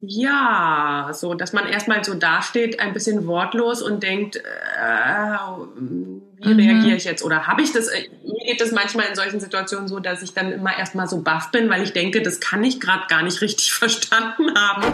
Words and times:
Ja, 0.00 1.10
so, 1.12 1.34
dass 1.34 1.52
man 1.52 1.66
erstmal 1.66 2.04
so 2.04 2.14
dasteht, 2.14 2.78
ein 2.78 2.92
bisschen 2.92 3.26
wortlos 3.26 3.82
und 3.82 4.04
denkt, 4.04 4.36
äh, 4.36 4.40
wie 6.40 6.54
mhm. 6.54 6.60
reagiere 6.60 6.96
ich 6.96 7.04
jetzt? 7.04 7.24
Oder 7.24 7.48
habe 7.48 7.62
ich 7.62 7.72
das? 7.72 7.88
Äh, 7.88 8.08
mir 8.22 8.46
geht 8.46 8.60
es 8.60 8.70
manchmal 8.70 9.06
in 9.06 9.16
solchen 9.16 9.40
Situationen 9.40 9.88
so, 9.88 9.98
dass 9.98 10.22
ich 10.22 10.34
dann 10.34 10.52
immer 10.52 10.78
erstmal 10.78 11.08
so 11.08 11.22
baff 11.22 11.50
bin, 11.50 11.68
weil 11.68 11.82
ich 11.82 11.94
denke, 11.94 12.22
das 12.22 12.38
kann 12.38 12.62
ich 12.62 12.80
gerade 12.80 13.08
gar 13.08 13.22
nicht 13.22 13.40
richtig 13.40 13.72
verstanden 13.74 14.56
haben. 14.56 14.84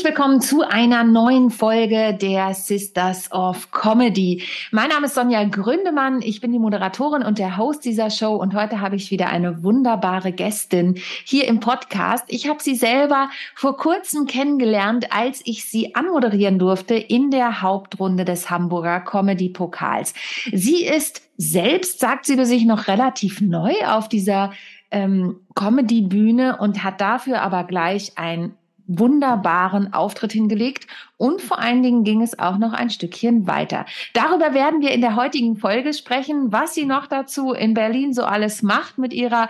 Herzlich 0.00 0.16
willkommen 0.16 0.40
zu 0.40 0.62
einer 0.62 1.04
neuen 1.04 1.50
Folge 1.50 2.14
der 2.14 2.54
Sisters 2.54 3.30
of 3.32 3.70
Comedy. 3.70 4.42
Mein 4.70 4.88
Name 4.88 5.04
ist 5.04 5.14
Sonja 5.14 5.44
Gründemann. 5.44 6.22
Ich 6.22 6.40
bin 6.40 6.52
die 6.52 6.58
Moderatorin 6.58 7.22
und 7.22 7.38
der 7.38 7.58
Host 7.58 7.84
dieser 7.84 8.08
Show 8.08 8.34
und 8.36 8.54
heute 8.54 8.80
habe 8.80 8.96
ich 8.96 9.10
wieder 9.10 9.28
eine 9.28 9.62
wunderbare 9.62 10.32
Gästin 10.32 10.94
hier 11.26 11.46
im 11.46 11.60
Podcast. 11.60 12.24
Ich 12.28 12.48
habe 12.48 12.62
sie 12.62 12.76
selber 12.76 13.28
vor 13.54 13.76
kurzem 13.76 14.24
kennengelernt, 14.24 15.08
als 15.12 15.42
ich 15.44 15.66
sie 15.66 15.94
anmoderieren 15.94 16.58
durfte 16.58 16.94
in 16.94 17.30
der 17.30 17.60
Hauptrunde 17.60 18.24
des 18.24 18.48
Hamburger 18.48 19.00
Comedy 19.00 19.50
Pokals. 19.50 20.14
Sie 20.50 20.82
ist 20.82 21.20
selbst, 21.36 22.00
sagt 22.00 22.24
sie 22.24 22.42
sich, 22.46 22.64
noch 22.64 22.88
relativ 22.88 23.42
neu 23.42 23.74
auf 23.86 24.08
dieser 24.08 24.52
ähm, 24.90 25.40
Comedy-Bühne 25.54 26.56
und 26.56 26.84
hat 26.84 27.02
dafür 27.02 27.42
aber 27.42 27.64
gleich 27.64 28.12
ein 28.16 28.54
wunderbaren 28.90 29.92
Auftritt 29.92 30.32
hingelegt 30.32 30.88
und 31.16 31.40
vor 31.40 31.60
allen 31.60 31.82
Dingen 31.82 32.02
ging 32.02 32.22
es 32.22 32.38
auch 32.38 32.58
noch 32.58 32.72
ein 32.72 32.90
Stückchen 32.90 33.46
weiter. 33.46 33.86
Darüber 34.14 34.52
werden 34.52 34.80
wir 34.80 34.90
in 34.90 35.00
der 35.00 35.14
heutigen 35.14 35.56
Folge 35.56 35.94
sprechen, 35.94 36.52
was 36.52 36.74
sie 36.74 36.86
noch 36.86 37.06
dazu 37.06 37.52
in 37.52 37.74
Berlin 37.74 38.12
so 38.12 38.24
alles 38.24 38.62
macht 38.62 38.98
mit 38.98 39.12
ihrer, 39.12 39.48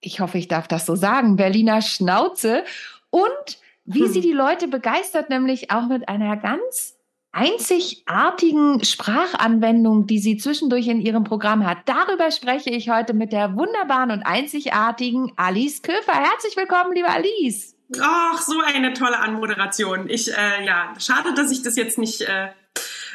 ich 0.00 0.20
hoffe, 0.20 0.38
ich 0.38 0.46
darf 0.46 0.68
das 0.68 0.86
so 0.86 0.94
sagen, 0.94 1.36
Berliner 1.36 1.82
Schnauze 1.82 2.64
und 3.10 3.58
wie 3.84 4.04
hm. 4.04 4.12
sie 4.12 4.20
die 4.20 4.32
Leute 4.32 4.68
begeistert, 4.68 5.30
nämlich 5.30 5.72
auch 5.72 5.88
mit 5.88 6.08
einer 6.08 6.36
ganz 6.36 6.96
einzigartigen 7.32 8.84
Sprachanwendung, 8.84 10.06
die 10.06 10.18
sie 10.18 10.36
zwischendurch 10.36 10.86
in 10.88 11.00
ihrem 11.00 11.24
Programm 11.24 11.66
hat. 11.66 11.78
Darüber 11.86 12.30
spreche 12.30 12.70
ich 12.70 12.90
heute 12.90 13.14
mit 13.14 13.32
der 13.32 13.56
wunderbaren 13.56 14.10
und 14.10 14.22
einzigartigen 14.22 15.32
Alice 15.36 15.82
Köfer. 15.82 16.12
Herzlich 16.12 16.56
willkommen, 16.56 16.92
liebe 16.92 17.08
Alice. 17.08 17.79
Ach, 17.98 18.40
so 18.40 18.60
eine 18.60 18.92
tolle 18.92 19.18
Anmoderation. 19.18 20.08
Ich, 20.08 20.32
äh, 20.32 20.64
ja, 20.64 20.92
schade, 20.98 21.34
dass 21.34 21.50
ich 21.50 21.62
das 21.62 21.76
jetzt 21.76 21.98
nicht 21.98 22.20
äh, 22.22 22.48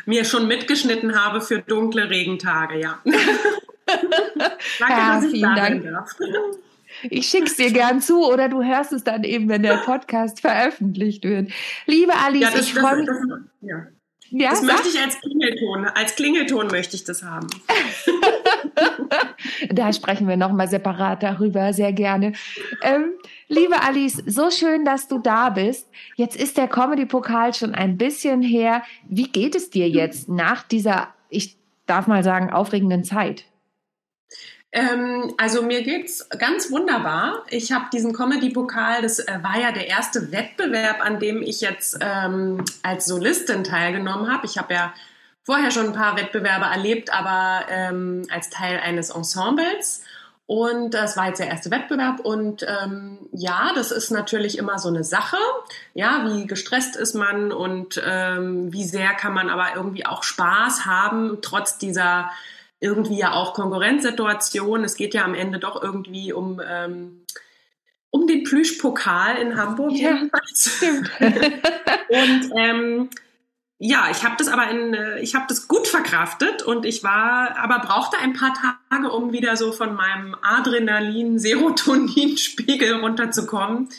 mir 0.06 0.26
schon 0.26 0.48
mitgeschnitten 0.48 1.22
habe 1.22 1.42
für 1.42 1.60
dunkle 1.60 2.10
Regentage, 2.10 2.80
ja. 2.80 3.00
Danke, 3.86 4.54
ja, 4.80 5.16
dass 5.16 5.24
ich 5.26 5.32
vielen 5.32 5.56
Dank. 5.56 5.84
darf. 5.84 6.12
Ich 7.04 7.28
schick's 7.28 7.56
dir 7.56 7.72
gern 7.72 8.02
zu 8.02 8.26
oder 8.26 8.50
du 8.50 8.64
hörst 8.64 8.94
es 8.94 9.04
dann 9.04 9.24
eben, 9.24 9.50
wenn 9.50 9.64
der 9.64 9.78
Podcast 9.78 10.42
veröffentlicht 10.42 11.24
wird. 11.24 11.52
Liebe 11.86 12.14
Alice, 12.16 12.42
ja, 12.42 12.52
das, 12.52 12.62
ich 12.62 12.74
freue 12.74 12.98
mich. 12.98 13.08
Das, 13.08 13.18
ja. 13.62 13.88
Ja, 14.30 14.50
das 14.50 14.64
möchte 14.64 14.90
ich 14.90 15.00
als 15.00 15.20
Klingelton. 15.22 15.86
Als 15.86 16.16
Klingelton 16.16 16.68
möchte 16.68 16.96
ich 16.96 17.04
das 17.04 17.24
haben. 17.24 17.48
da 19.72 19.94
sprechen 19.94 20.28
wir 20.28 20.36
nochmal 20.36 20.68
separat 20.68 21.22
darüber, 21.22 21.74
sehr 21.74 21.94
gerne. 21.94 22.34
Ähm, 22.82 23.14
liebe 23.48 23.82
Alice, 23.82 24.22
so 24.26 24.52
schön, 24.52 24.86
dass 24.86 25.08
du 25.08 25.20
da 25.20 25.50
bist. 25.50 25.88
Jetzt 26.16 26.36
ist 26.36 26.58
der 26.58 26.68
Comedy-Pokal 26.68 27.54
schon 27.54 27.76
ein 27.76 27.98
bisschen 27.98 28.42
her. 28.42 28.84
Wie 29.08 29.28
geht 29.28 29.56
es 29.56 29.70
dir 29.70 29.90
jetzt 29.90 30.30
nach 30.30 30.64
dieser, 30.64 31.14
ich 31.30 31.58
darf 31.86 32.08
mal 32.08 32.24
sagen, 32.24 32.52
aufregenden 32.52 33.04
Zeit? 33.04 33.46
Ähm, 34.72 35.34
also 35.38 35.62
mir 35.62 35.84
geht's 35.84 36.28
ganz 36.38 36.70
wunderbar. 36.70 37.46
Ich 37.50 37.72
habe 37.72 37.86
diesen 37.94 38.12
Comedy-Pokal, 38.12 39.02
das 39.02 39.20
äh, 39.20 39.40
war 39.42 39.58
ja 39.58 39.72
der 39.72 39.88
erste 39.88 40.34
Wettbewerb, 40.34 41.00
an 41.00 41.20
dem 41.20 41.42
ich 41.42 41.62
jetzt 41.62 41.98
ähm, 42.02 42.66
als 42.84 43.06
Solistin 43.06 43.64
teilgenommen 43.64 44.30
habe. 44.30 44.46
Ich 44.46 44.58
habe 44.58 44.74
ja 44.74 44.94
vorher 45.44 45.72
schon 45.72 45.88
ein 45.88 45.94
paar 45.94 46.18
Wettbewerbe 46.18 46.66
erlebt, 46.66 47.14
aber 47.14 47.66
ähm, 47.70 48.24
als 48.30 48.50
Teil 48.50 48.80
eines 48.80 49.12
Ensembles. 49.12 50.04
Und 50.48 50.94
das 50.94 51.18
war 51.18 51.28
jetzt 51.28 51.40
der 51.40 51.48
erste 51.48 51.72
Wettbewerb. 51.72 52.20
Und 52.20 52.66
ähm, 52.68 53.18
ja, 53.32 53.72
das 53.74 53.92
ist 53.92 54.12
natürlich 54.12 54.58
immer 54.58 54.78
so 54.78 54.90
eine 54.90 55.04
Sache. 55.04 55.38
Ja, 55.94 56.26
wie 56.28 56.46
gestresst 56.46 56.96
ist 56.96 57.16
man 57.16 57.52
und 57.52 58.02
ähm, 58.06 58.72
wie 58.72 58.84
sehr 58.84 59.14
kann 59.14 59.34
man 59.34 59.50
aber 59.50 59.76
irgendwie 59.76 60.06
auch 60.06 60.22
Spaß 60.22 60.86
haben, 60.86 61.40
trotz 61.42 61.80
dieser 61.80 62.30
irgendwie 62.80 63.18
ja 63.18 63.34
auch 63.34 63.54
Konkurrenzsituation. 63.56 64.84
Es 64.84 64.96
geht 64.96 65.16
ja 65.16 65.24
am 65.24 65.34
Ende 65.34 65.58
doch 65.58 65.82
irgendwie 65.82 66.32
um, 66.32 66.62
ähm, 66.64 67.26
um 68.12 68.28
den 68.28 68.44
Plüschpokal 68.44 69.38
in 69.38 69.58
Hamburg 69.58 69.94
ja, 69.94 70.14
jedenfalls. 70.14 70.84
und 71.20 72.52
ähm, 72.56 73.10
ja, 73.78 74.08
ich 74.10 74.24
habe 74.24 74.36
das 74.38 74.48
aber 74.48 74.70
in, 74.70 74.94
äh, 74.94 75.20
ich 75.20 75.36
habe 75.36 75.44
das 75.50 75.68
gut 75.68 75.86
verkraftet 75.88 76.64
und 76.64 76.86
ich 76.86 77.04
war, 77.04 77.58
aber 77.58 77.80
brauchte 77.80 78.18
ein 78.18 78.32
paar 78.34 78.54
Tage, 78.90 79.12
um 79.12 79.34
wieder 79.34 79.58
so 79.58 79.74
von 79.74 79.96
meinem 79.96 80.34
Adrenalin-Serotonin-Spiegel 80.42 83.02
runterzukommen, 83.02 83.90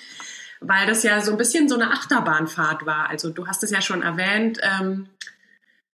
weil 0.61 0.87
das 0.87 1.03
ja 1.03 1.21
so 1.21 1.33
ein 1.33 1.39
bisschen 1.39 1.69
so 1.69 1.75
eine 1.75 1.91
Achterbahnfahrt 1.91 2.87
war. 2.87 3.11
Also 3.11 3.29
du 3.29 3.47
hast 3.47 3.63
es 3.63 3.71
ja 3.71 3.83
schon 3.83 4.01
erwähnt. 4.03 4.59
Ähm, 4.63 5.11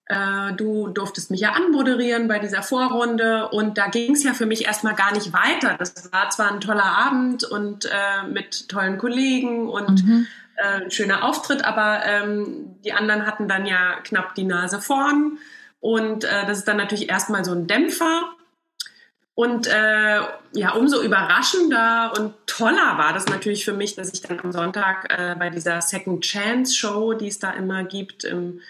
äh, 0.06 0.52
du 0.52 0.86
durftest 0.88 1.32
mich 1.32 1.40
ja 1.40 1.50
anmoderieren 1.52 2.28
bei 2.28 2.38
dieser 2.38 2.62
Vorrunde 2.62 3.48
und 3.48 3.78
da 3.78 3.88
ging 3.88 4.14
es 4.14 4.22
ja 4.22 4.34
für 4.34 4.46
mich 4.46 4.64
erstmal 4.64 4.94
gar 4.94 5.12
nicht 5.12 5.32
weiter. 5.32 5.74
Das 5.76 6.12
war 6.12 6.30
zwar 6.30 6.52
ein 6.52 6.60
toller 6.60 6.84
Abend 6.84 7.42
und 7.42 7.86
äh, 7.86 8.22
mit 8.28 8.68
tollen 8.68 8.98
Kollegen 8.98 9.68
und 9.68 10.04
mhm. 10.04 10.28
Äh, 10.62 10.84
ein 10.84 10.90
schöner 10.90 11.24
Auftritt, 11.24 11.64
aber 11.64 12.04
ähm, 12.04 12.76
die 12.84 12.92
anderen 12.92 13.26
hatten 13.26 13.48
dann 13.48 13.66
ja 13.66 14.00
knapp 14.02 14.34
die 14.34 14.44
Nase 14.44 14.80
vorn 14.80 15.38
und 15.80 16.22
äh, 16.22 16.46
das 16.46 16.58
ist 16.58 16.68
dann 16.68 16.76
natürlich 16.76 17.10
erstmal 17.10 17.44
so 17.44 17.52
ein 17.52 17.66
Dämpfer. 17.66 18.32
Und 19.34 19.66
äh, 19.66 20.20
ja, 20.52 20.72
umso 20.74 21.02
überraschender 21.02 22.12
und 22.16 22.34
toller 22.46 22.98
war 22.98 23.12
das 23.14 23.26
natürlich 23.26 23.64
für 23.64 23.72
mich, 23.72 23.96
dass 23.96 24.12
ich 24.12 24.20
dann 24.20 24.38
am 24.40 24.52
Sonntag 24.52 25.06
äh, 25.08 25.34
bei 25.36 25.50
dieser 25.50 25.80
Second 25.80 26.22
Chance 26.22 26.74
Show, 26.74 27.14
die 27.14 27.28
es 27.28 27.38
da 27.38 27.50
immer 27.50 27.82
gibt, 27.82 28.24
im 28.24 28.60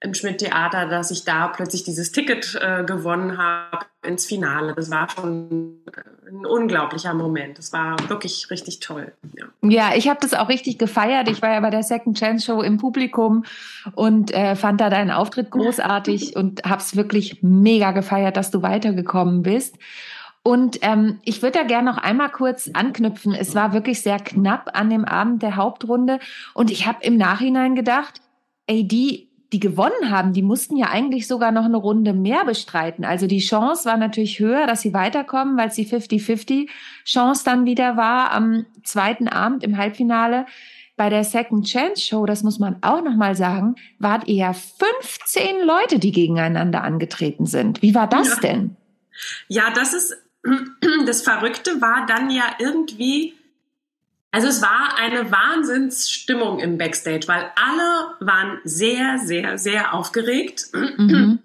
im 0.00 0.14
Schmidt-Theater, 0.14 0.86
dass 0.86 1.10
ich 1.10 1.24
da 1.24 1.48
plötzlich 1.48 1.82
dieses 1.82 2.12
Ticket 2.12 2.58
äh, 2.60 2.84
gewonnen 2.84 3.36
habe 3.36 3.86
ins 4.02 4.26
Finale. 4.26 4.74
Das 4.74 4.90
war 4.90 5.08
schon 5.10 5.78
äh, 5.86 6.30
ein 6.30 6.46
unglaublicher 6.46 7.14
Moment. 7.14 7.58
Das 7.58 7.72
war 7.72 7.96
wirklich 8.08 8.48
richtig 8.50 8.80
toll. 8.80 9.12
Ja, 9.36 9.46
ja 9.62 9.96
ich 9.96 10.08
habe 10.08 10.20
das 10.20 10.34
auch 10.34 10.48
richtig 10.48 10.78
gefeiert. 10.78 11.28
Ich 11.28 11.42
war 11.42 11.52
ja 11.52 11.60
bei 11.60 11.70
der 11.70 11.82
Second 11.82 12.18
Chance 12.18 12.46
Show 12.46 12.62
im 12.62 12.78
Publikum 12.78 13.44
und 13.94 14.32
äh, 14.32 14.54
fand 14.54 14.80
da 14.80 14.88
deinen 14.88 15.10
Auftritt 15.10 15.50
großartig 15.50 16.36
und 16.36 16.64
habe 16.64 16.80
es 16.80 16.94
wirklich 16.94 17.42
mega 17.42 17.90
gefeiert, 17.90 18.36
dass 18.36 18.50
du 18.50 18.62
weitergekommen 18.62 19.42
bist. 19.42 19.76
Und 20.44 20.78
ähm, 20.82 21.18
ich 21.24 21.42
würde 21.42 21.58
da 21.58 21.64
gerne 21.64 21.90
noch 21.90 21.98
einmal 21.98 22.30
kurz 22.30 22.70
anknüpfen. 22.72 23.34
Es 23.34 23.54
war 23.54 23.72
wirklich 23.72 24.00
sehr 24.00 24.18
knapp 24.18 24.70
an 24.72 24.88
dem 24.88 25.04
Abend 25.04 25.42
der 25.42 25.56
Hauptrunde 25.56 26.20
und 26.54 26.70
ich 26.70 26.86
habe 26.86 26.98
im 27.02 27.16
Nachhinein 27.16 27.74
gedacht, 27.74 28.22
ey, 28.66 28.86
die 28.86 29.27
die 29.52 29.60
gewonnen 29.60 30.10
haben, 30.10 30.32
die 30.34 30.42
mussten 30.42 30.76
ja 30.76 30.90
eigentlich 30.90 31.26
sogar 31.26 31.52
noch 31.52 31.64
eine 31.64 31.78
Runde 31.78 32.12
mehr 32.12 32.44
bestreiten. 32.44 33.04
Also 33.04 33.26
die 33.26 33.40
Chance 33.40 33.86
war 33.86 33.96
natürlich 33.96 34.40
höher, 34.40 34.66
dass 34.66 34.82
sie 34.82 34.92
weiterkommen, 34.92 35.56
weil 35.56 35.68
es 35.68 35.74
die 35.74 35.86
50-50 35.86 36.68
Chance 37.04 37.44
dann 37.44 37.64
wieder 37.64 37.96
war 37.96 38.32
am 38.32 38.66
zweiten 38.84 39.26
Abend 39.26 39.64
im 39.64 39.78
Halbfinale. 39.78 40.44
Bei 40.96 41.08
der 41.08 41.24
Second 41.24 41.66
Chance 41.66 42.02
Show, 42.02 42.26
das 42.26 42.42
muss 42.42 42.58
man 42.58 42.76
auch 42.82 43.02
nochmal 43.02 43.36
sagen, 43.36 43.76
waren 43.98 44.26
eher 44.26 44.52
15 44.52 45.64
Leute, 45.64 45.98
die 45.98 46.12
gegeneinander 46.12 46.82
angetreten 46.82 47.46
sind. 47.46 47.80
Wie 47.82 47.94
war 47.94 48.08
das 48.08 48.28
ja. 48.28 48.40
denn? 48.40 48.76
Ja, 49.46 49.70
das 49.74 49.94
ist, 49.94 50.16
das 51.06 51.22
Verrückte 51.22 51.80
war 51.80 52.04
dann 52.06 52.30
ja 52.30 52.44
irgendwie, 52.58 53.34
also 54.30 54.48
es 54.48 54.60
war 54.60 54.96
eine 54.98 55.30
Wahnsinnsstimmung 55.30 56.58
im 56.58 56.76
Backstage, 56.76 57.26
weil 57.26 57.50
alle 57.56 58.14
waren 58.20 58.58
sehr, 58.64 59.18
sehr, 59.18 59.58
sehr 59.58 59.94
aufgeregt. 59.94 60.66
Mhm. 60.72 61.38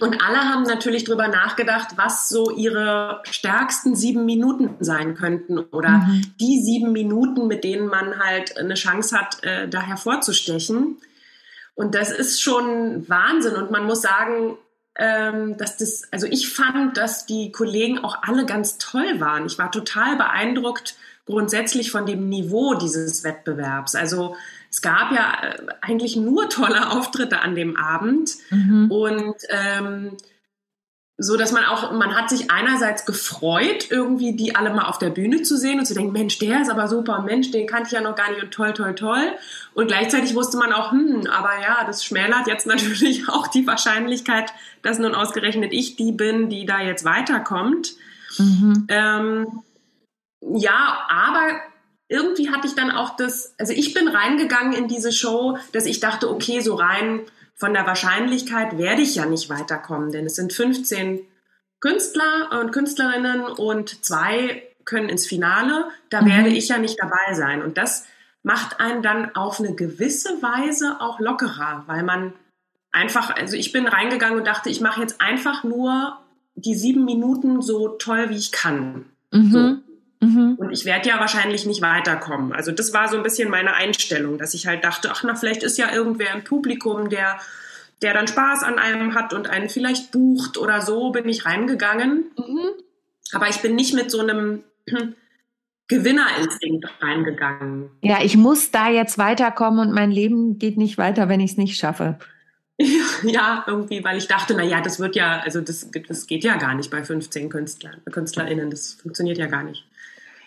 Und 0.00 0.22
alle 0.22 0.38
haben 0.38 0.64
natürlich 0.64 1.04
drüber 1.04 1.28
nachgedacht, 1.28 1.90
was 1.96 2.28
so 2.28 2.50
ihre 2.50 3.22
stärksten 3.30 3.94
sieben 3.94 4.24
Minuten 4.24 4.74
sein 4.80 5.14
könnten 5.14 5.58
oder 5.58 5.90
mhm. 5.90 6.22
die 6.40 6.60
sieben 6.60 6.92
Minuten, 6.92 7.46
mit 7.46 7.64
denen 7.64 7.86
man 7.86 8.18
halt 8.18 8.58
eine 8.58 8.74
Chance 8.74 9.18
hat, 9.18 9.42
äh, 9.44 9.68
da 9.68 9.80
hervorzustechen. 9.80 10.98
Und 11.74 11.94
das 11.94 12.10
ist 12.10 12.42
schon 12.42 13.08
Wahnsinn. 13.08 13.54
Und 13.54 13.70
man 13.70 13.84
muss 13.84 14.02
sagen, 14.02 14.58
ähm, 14.98 15.56
dass 15.56 15.76
das, 15.76 16.10
also 16.10 16.26
ich 16.26 16.52
fand, 16.52 16.96
dass 16.96 17.26
die 17.26 17.52
Kollegen 17.52 18.02
auch 18.02 18.22
alle 18.22 18.46
ganz 18.46 18.78
toll 18.78 19.20
waren. 19.20 19.46
Ich 19.46 19.58
war 19.58 19.70
total 19.70 20.16
beeindruckt 20.16 20.96
grundsätzlich 21.26 21.90
von 21.90 22.06
dem 22.06 22.28
Niveau 22.28 22.74
dieses 22.74 23.24
Wettbewerbs. 23.24 23.94
Also 23.94 24.36
es 24.70 24.80
gab 24.80 25.12
ja 25.12 25.42
äh, 25.42 25.66
eigentlich 25.82 26.16
nur 26.16 26.48
tolle 26.48 26.90
Auftritte 26.90 27.40
an 27.40 27.54
dem 27.54 27.76
Abend 27.76 28.30
mhm. 28.50 28.90
und 28.90 29.34
ähm, 29.50 30.16
so 31.18 31.38
dass 31.38 31.50
man 31.50 31.64
auch, 31.64 31.92
man 31.92 32.14
hat 32.14 32.28
sich 32.28 32.50
einerseits 32.50 33.06
gefreut, 33.06 33.90
irgendwie 33.90 34.36
die 34.36 34.54
alle 34.54 34.72
mal 34.72 34.84
auf 34.84 34.98
der 34.98 35.08
Bühne 35.08 35.42
zu 35.42 35.56
sehen 35.56 35.78
und 35.78 35.86
zu 35.86 35.94
denken, 35.94 36.12
Mensch, 36.12 36.38
der 36.38 36.60
ist 36.60 36.70
aber 36.70 36.88
super, 36.88 37.22
Mensch, 37.22 37.50
den 37.50 37.66
kannte 37.66 37.86
ich 37.86 37.92
ja 37.92 38.02
noch 38.02 38.14
gar 38.16 38.30
nicht 38.30 38.42
und 38.42 38.50
toll, 38.50 38.74
toll, 38.74 38.94
toll. 38.94 39.32
Und 39.72 39.86
gleichzeitig 39.86 40.34
wusste 40.34 40.58
man 40.58 40.74
auch, 40.74 40.92
hm, 40.92 41.26
aber 41.26 41.52
ja, 41.62 41.84
das 41.86 42.04
schmälert 42.04 42.46
jetzt 42.46 42.66
natürlich 42.66 43.30
auch 43.30 43.46
die 43.46 43.66
Wahrscheinlichkeit, 43.66 44.52
dass 44.82 44.98
nun 44.98 45.14
ausgerechnet 45.14 45.72
ich 45.72 45.96
die 45.96 46.12
bin, 46.12 46.50
die 46.50 46.66
da 46.66 46.82
jetzt 46.82 47.06
weiterkommt. 47.06 47.94
Mhm. 48.36 48.86
Ähm, 48.88 49.46
ja, 50.54 51.06
aber 51.08 51.60
irgendwie 52.08 52.50
hatte 52.50 52.66
ich 52.66 52.74
dann 52.74 52.90
auch 52.90 53.16
das, 53.16 53.54
also 53.58 53.72
ich 53.72 53.94
bin 53.94 54.08
reingegangen 54.08 54.72
in 54.72 54.88
diese 54.88 55.12
Show, 55.12 55.58
dass 55.72 55.86
ich 55.86 56.00
dachte, 56.00 56.30
okay, 56.30 56.60
so 56.60 56.74
rein 56.74 57.22
von 57.54 57.72
der 57.72 57.86
Wahrscheinlichkeit 57.86 58.78
werde 58.78 59.02
ich 59.02 59.16
ja 59.16 59.26
nicht 59.26 59.48
weiterkommen, 59.48 60.12
denn 60.12 60.26
es 60.26 60.36
sind 60.36 60.52
15 60.52 61.20
Künstler 61.80 62.60
und 62.60 62.72
Künstlerinnen 62.72 63.42
und 63.42 64.04
zwei 64.04 64.62
können 64.84 65.08
ins 65.08 65.26
Finale. 65.26 65.88
Da 66.10 66.22
mhm. 66.22 66.26
werde 66.26 66.48
ich 66.50 66.68
ja 66.68 66.78
nicht 66.78 66.98
dabei 67.00 67.34
sein. 67.34 67.62
Und 67.62 67.76
das 67.76 68.06
macht 68.42 68.80
einen 68.80 69.02
dann 69.02 69.34
auf 69.34 69.58
eine 69.58 69.74
gewisse 69.74 70.40
Weise 70.42 71.00
auch 71.00 71.18
lockerer, 71.18 71.84
weil 71.86 72.02
man 72.02 72.32
einfach, 72.92 73.34
also 73.34 73.56
ich 73.56 73.72
bin 73.72 73.86
reingegangen 73.86 74.38
und 74.38 74.46
dachte, 74.46 74.70
ich 74.70 74.80
mache 74.80 75.00
jetzt 75.00 75.20
einfach 75.20 75.64
nur 75.64 76.18
die 76.54 76.74
sieben 76.74 77.04
Minuten 77.04 77.60
so 77.60 77.88
toll, 77.88 78.30
wie 78.30 78.36
ich 78.36 78.52
kann. 78.52 79.06
Mhm. 79.32 79.50
So. 79.50 79.76
Mhm. 80.26 80.54
Und 80.58 80.72
ich 80.72 80.84
werde 80.84 81.08
ja 81.08 81.20
wahrscheinlich 81.20 81.66
nicht 81.66 81.82
weiterkommen. 81.82 82.52
Also 82.52 82.72
das 82.72 82.92
war 82.92 83.08
so 83.08 83.16
ein 83.16 83.22
bisschen 83.22 83.50
meine 83.50 83.74
Einstellung, 83.74 84.38
dass 84.38 84.54
ich 84.54 84.66
halt 84.66 84.84
dachte, 84.84 85.10
ach 85.12 85.22
na, 85.24 85.34
vielleicht 85.34 85.62
ist 85.62 85.78
ja 85.78 85.92
irgendwer 85.92 86.34
im 86.34 86.42
Publikum, 86.42 87.08
der, 87.08 87.38
der 88.02 88.14
dann 88.14 88.26
Spaß 88.26 88.62
an 88.62 88.78
einem 88.78 89.14
hat 89.14 89.32
und 89.32 89.48
einen 89.48 89.68
vielleicht 89.68 90.10
bucht 90.10 90.58
oder 90.58 90.80
so, 90.80 91.12
bin 91.12 91.28
ich 91.28 91.46
reingegangen. 91.46 92.24
Mhm. 92.36 92.68
Aber 93.32 93.48
ich 93.48 93.58
bin 93.58 93.74
nicht 93.74 93.94
mit 93.94 94.10
so 94.10 94.20
einem 94.20 94.64
Gewinnerinstinkt 95.88 96.86
reingegangen. 97.00 97.90
Ja, 98.02 98.18
ich 98.22 98.36
muss 98.36 98.72
da 98.72 98.88
jetzt 98.88 99.18
weiterkommen 99.18 99.78
und 99.78 99.94
mein 99.94 100.10
Leben 100.10 100.58
geht 100.58 100.76
nicht 100.76 100.98
weiter, 100.98 101.28
wenn 101.28 101.40
ich 101.40 101.52
es 101.52 101.56
nicht 101.56 101.78
schaffe. 101.78 102.18
Ja, 103.22 103.64
irgendwie, 103.66 104.04
weil 104.04 104.18
ich 104.18 104.28
dachte, 104.28 104.54
na 104.54 104.62
ja, 104.62 104.82
das 104.82 105.00
wird 105.00 105.16
ja, 105.16 105.40
also 105.40 105.62
das, 105.62 105.90
das 106.08 106.26
geht 106.26 106.44
ja 106.44 106.56
gar 106.56 106.74
nicht 106.74 106.90
bei 106.90 107.02
15 107.02 107.48
Künstlern, 107.48 108.02
KünstlerInnen, 108.10 108.70
das 108.70 108.92
funktioniert 108.92 109.38
ja 109.38 109.46
gar 109.46 109.62
nicht. 109.62 109.86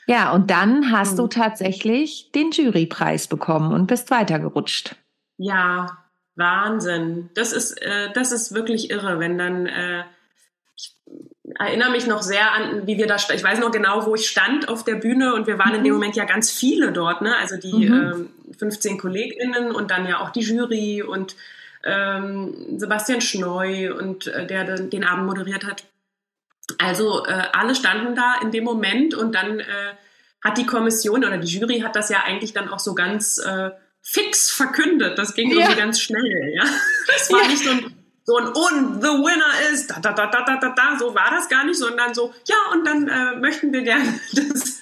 Ja, 0.10 0.32
und 0.32 0.50
dann 0.50 0.92
hast 0.92 1.12
hm. 1.12 1.18
du 1.18 1.28
tatsächlich 1.28 2.32
den 2.32 2.50
Jurypreis 2.50 3.28
bekommen 3.28 3.72
und 3.72 3.86
bist 3.86 4.10
weitergerutscht. 4.10 4.96
Ja, 5.38 6.00
Wahnsinn. 6.36 7.30
Das 7.36 7.54
ist, 7.54 7.80
äh, 7.80 8.12
das 8.16 8.32
ist 8.32 8.56
wirklich 8.56 8.90
irre, 8.90 9.20
wenn 9.20 9.38
dann, 9.38 9.68
äh, 9.68 10.04
ich 10.76 10.96
erinnere 11.60 11.92
mich 11.92 12.08
noch 12.08 12.24
sehr 12.24 12.52
an, 12.54 12.88
wie 12.88 12.98
wir 12.98 13.06
da, 13.06 13.18
ich 13.18 13.44
weiß 13.44 13.60
noch 13.60 13.70
genau, 13.70 14.08
wo 14.08 14.16
ich 14.16 14.28
stand 14.28 14.68
auf 14.68 14.84
der 14.84 14.96
Bühne 14.96 15.36
und 15.36 15.46
wir 15.46 15.60
waren 15.60 15.74
mhm. 15.74 15.76
in 15.76 15.84
dem 15.84 15.94
mhm. 15.94 16.00
Moment 16.00 16.16
ja 16.16 16.26
ganz 16.26 16.50
viele 16.50 16.92
dort, 16.92 17.22
ne? 17.22 17.36
Also 17.38 17.58
die 17.58 17.88
mhm. 17.88 18.32
äh, 18.50 18.58
15 18.58 18.98
KollegInnen 18.98 19.70
und 19.72 19.92
dann 19.92 20.08
ja 20.08 20.22
auch 20.22 20.32
die 20.32 20.42
Jury 20.42 21.04
und 21.04 21.36
ähm, 21.84 22.80
Sebastian 22.80 23.22
Schneu 23.22 23.94
und 23.96 24.26
äh, 24.26 24.48
der 24.48 24.80
den 24.80 25.04
Abend 25.04 25.28
moderiert 25.28 25.68
hat. 25.68 25.84
Also 26.80 27.26
äh, 27.26 27.44
alle 27.54 27.76
standen 27.76 28.16
da 28.16 28.36
in 28.42 28.52
dem 28.52 28.64
Moment 28.64 29.14
und 29.14 29.36
dann 29.36 29.60
äh, 29.60 29.94
hat 30.44 30.58
die 30.58 30.66
Kommission 30.66 31.24
oder 31.26 31.38
die 31.38 31.48
Jury 31.48 31.82
hat 31.82 31.96
das 31.96 32.10
ja 32.10 32.24
eigentlich 32.26 32.54
dann 32.54 32.70
auch 32.70 32.80
so 32.80 32.96
ganz 32.96 33.38
äh, 33.38 33.72
fix 34.02 34.50
verkündet. 34.50 35.18
Das 35.18 35.34
ging 35.34 35.52
irgendwie 35.52 35.72
ja. 35.72 35.78
ganz 35.78 36.00
schnell. 36.00 36.54
Ja? 36.56 36.64
Das 37.08 37.32
war 37.32 37.44
ja. 37.44 37.48
nicht 37.50 37.64
so 37.64 37.72
ein, 37.72 37.94
so 38.24 38.38
ein 38.38 38.48
und 38.48 39.02
the 39.02 39.08
winner 39.08 39.74
ist 39.74 39.90
da 39.90 40.00
da 40.00 40.14
da 40.14 40.28
da 40.28 40.44
da 40.46 40.58
da 40.58 40.70
da. 40.70 40.98
So 40.98 41.14
war 41.14 41.30
das 41.32 41.50
gar 41.50 41.66
nicht, 41.66 41.78
sondern 41.78 42.14
so 42.14 42.34
ja 42.48 42.56
und 42.72 42.86
dann 42.88 43.08
äh, 43.10 43.36
möchten 43.40 43.74
wir 43.74 43.82
gerne 43.82 44.20
das. 44.34 44.80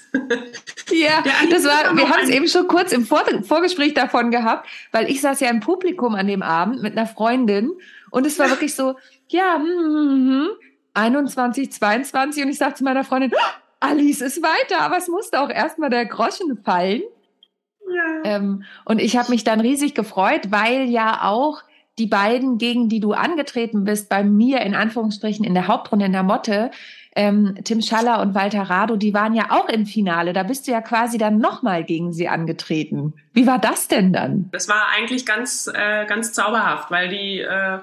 Ja, 0.91 1.23
das 1.49 1.63
war, 1.63 1.95
wir 1.95 2.09
haben 2.09 2.23
es 2.23 2.29
eben 2.29 2.47
schon 2.47 2.67
kurz 2.67 2.91
im 2.91 3.05
Vor 3.05 3.23
Vorgespräch 3.43 3.93
davon 3.93 4.31
gehabt, 4.31 4.67
weil 4.91 5.09
ich 5.09 5.21
saß 5.21 5.39
ja 5.41 5.49
im 5.49 5.59
Publikum 5.59 6.15
an 6.15 6.27
dem 6.27 6.41
Abend 6.41 6.81
mit 6.81 6.97
einer 6.97 7.07
Freundin 7.07 7.71
und 8.09 8.25
es 8.25 8.39
war 8.39 8.49
wirklich 8.49 8.73
so, 8.73 8.95
ja, 9.27 9.57
hm, 9.57 9.65
hm, 9.65 10.29
hm, 10.29 10.49
21, 10.97 11.71
22 11.71 12.43
und 12.43 12.49
ich 12.49 12.57
sagte 12.57 12.79
zu 12.79 12.83
meiner 12.83 13.03
Freundin, 13.03 13.31
Alice 13.79 14.21
ist 14.21 14.41
weiter, 14.41 14.81
aber 14.81 14.97
es 14.97 15.07
musste 15.07 15.39
auch 15.39 15.49
erstmal 15.49 15.89
der 15.89 16.05
Groschen 16.05 16.57
fallen. 16.63 17.03
Ja. 17.89 18.31
Ähm, 18.31 18.63
und 18.85 18.99
ich 18.99 19.15
habe 19.15 19.29
mich 19.29 19.43
dann 19.43 19.61
riesig 19.61 19.93
gefreut, 19.93 20.49
weil 20.49 20.89
ja 20.89 21.21
auch 21.23 21.61
die 21.99 22.07
beiden, 22.07 22.57
gegen 22.57 22.89
die 22.89 22.99
du 22.99 23.13
angetreten 23.13 23.83
bist, 23.83 24.09
bei 24.09 24.23
mir 24.23 24.61
in 24.61 24.75
Anführungsstrichen 24.75 25.45
in 25.45 25.53
der 25.53 25.67
Hauptrunde 25.67 26.05
in 26.05 26.11
der 26.11 26.23
Motte, 26.23 26.71
ähm, 27.15 27.57
Tim 27.63 27.81
Schaller 27.81 28.21
und 28.21 28.35
Walter 28.35 28.63
Rado, 28.63 28.95
die 28.95 29.13
waren 29.13 29.33
ja 29.33 29.45
auch 29.49 29.69
im 29.69 29.87
Finale. 29.87 30.33
Da 30.33 30.43
bist 30.43 30.67
du 30.67 30.71
ja 30.71 30.81
quasi 30.81 31.17
dann 31.17 31.39
nochmal 31.39 31.83
gegen 31.83 32.13
sie 32.13 32.27
angetreten. 32.27 33.13
Wie 33.33 33.47
war 33.47 33.57
das 33.57 33.87
denn 33.87 34.13
dann? 34.13 34.49
Das 34.51 34.67
war 34.69 34.89
eigentlich 34.95 35.25
ganz, 35.25 35.67
äh, 35.73 36.05
ganz 36.05 36.33
zauberhaft, 36.33 36.91
weil 36.91 37.09
die, 37.09 37.39
äh, 37.39 37.79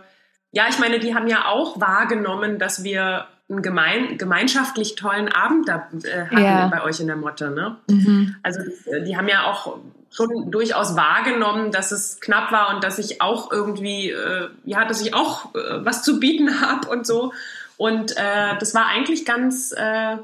ja, 0.54 0.66
ich 0.68 0.78
meine, 0.78 1.00
die 1.00 1.14
haben 1.14 1.26
ja 1.26 1.46
auch 1.46 1.80
wahrgenommen, 1.80 2.58
dass 2.60 2.84
wir 2.84 3.26
einen 3.50 3.60
gemein, 3.60 4.18
gemeinschaftlich 4.18 4.94
tollen 4.94 5.28
Abend 5.28 5.68
da 5.68 5.88
äh, 6.04 6.26
hatten 6.26 6.38
ja. 6.38 6.68
bei 6.68 6.82
euch 6.82 7.00
in 7.00 7.08
der 7.08 7.16
Motte. 7.16 7.50
Ne? 7.50 7.76
Mhm. 7.88 8.36
Also 8.42 8.60
die 9.04 9.16
haben 9.16 9.28
ja 9.28 9.44
auch 9.44 9.78
schon 10.10 10.52
durchaus 10.52 10.96
wahrgenommen, 10.96 11.72
dass 11.72 11.90
es 11.90 12.20
knapp 12.20 12.52
war 12.52 12.74
und 12.74 12.84
dass 12.84 12.98
ich 13.00 13.20
auch 13.20 13.50
irgendwie, 13.50 14.10
äh, 14.10 14.48
ja, 14.64 14.84
dass 14.84 15.02
ich 15.02 15.12
auch 15.12 15.54
äh, 15.56 15.84
was 15.84 16.04
zu 16.04 16.20
bieten 16.20 16.60
habe 16.60 16.88
und 16.88 17.04
so. 17.04 17.32
Und 17.76 18.16
äh, 18.16 18.56
das 18.60 18.74
war 18.74 18.86
eigentlich 18.86 19.24
ganz, 19.24 19.72
äh, 19.72 20.16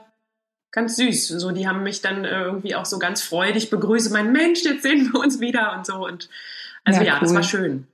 ganz 0.71 0.95
süß. 0.95 1.27
So, 1.27 1.51
die 1.51 1.67
haben 1.67 1.83
mich 1.83 2.03
dann 2.03 2.25
äh, 2.25 2.45
irgendwie 2.45 2.77
auch 2.77 2.87
so 2.87 3.01
ganz 3.01 3.21
freudig 3.21 3.69
begrüßt. 3.69 4.13
Mein 4.13 4.31
Mensch, 4.31 4.63
jetzt 4.63 4.85
sehen 4.85 5.13
wir 5.13 5.19
uns 5.19 5.41
wieder 5.41 5.75
und 5.77 5.85
so. 5.85 6.07
Und 6.07 6.29
also 6.85 7.01
ja, 7.01 7.07
ja 7.07 7.15
cool. 7.15 7.21
das 7.23 7.35
war 7.35 7.43
schön. 7.43 7.89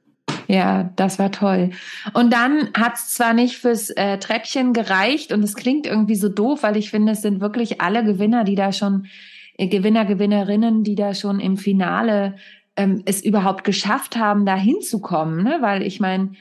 Ja, 0.48 0.90
das 0.96 1.18
war 1.18 1.32
toll. 1.32 1.70
Und 2.12 2.32
dann 2.32 2.70
hat 2.76 2.94
es 2.94 3.14
zwar 3.14 3.34
nicht 3.34 3.58
fürs 3.58 3.90
äh, 3.90 4.18
Treppchen 4.18 4.72
gereicht 4.72 5.32
und 5.32 5.42
es 5.42 5.54
klingt 5.54 5.86
irgendwie 5.86 6.14
so 6.14 6.28
doof, 6.28 6.62
weil 6.62 6.76
ich 6.76 6.90
finde, 6.90 7.12
es 7.12 7.22
sind 7.22 7.40
wirklich 7.40 7.80
alle 7.80 8.04
Gewinner, 8.04 8.44
die 8.44 8.54
da 8.54 8.72
schon, 8.72 9.06
äh, 9.58 9.66
Gewinner, 9.66 10.04
Gewinnerinnen, 10.04 10.84
die 10.84 10.94
da 10.94 11.14
schon 11.14 11.40
im 11.40 11.56
Finale 11.56 12.36
ähm, 12.76 13.02
es 13.06 13.24
überhaupt 13.24 13.64
geschafft 13.64 14.16
haben, 14.16 14.46
da 14.46 14.54
hinzukommen. 14.54 15.42
Ne? 15.42 15.58
Weil 15.60 15.82
ich 15.82 15.98
meine, 15.98 16.32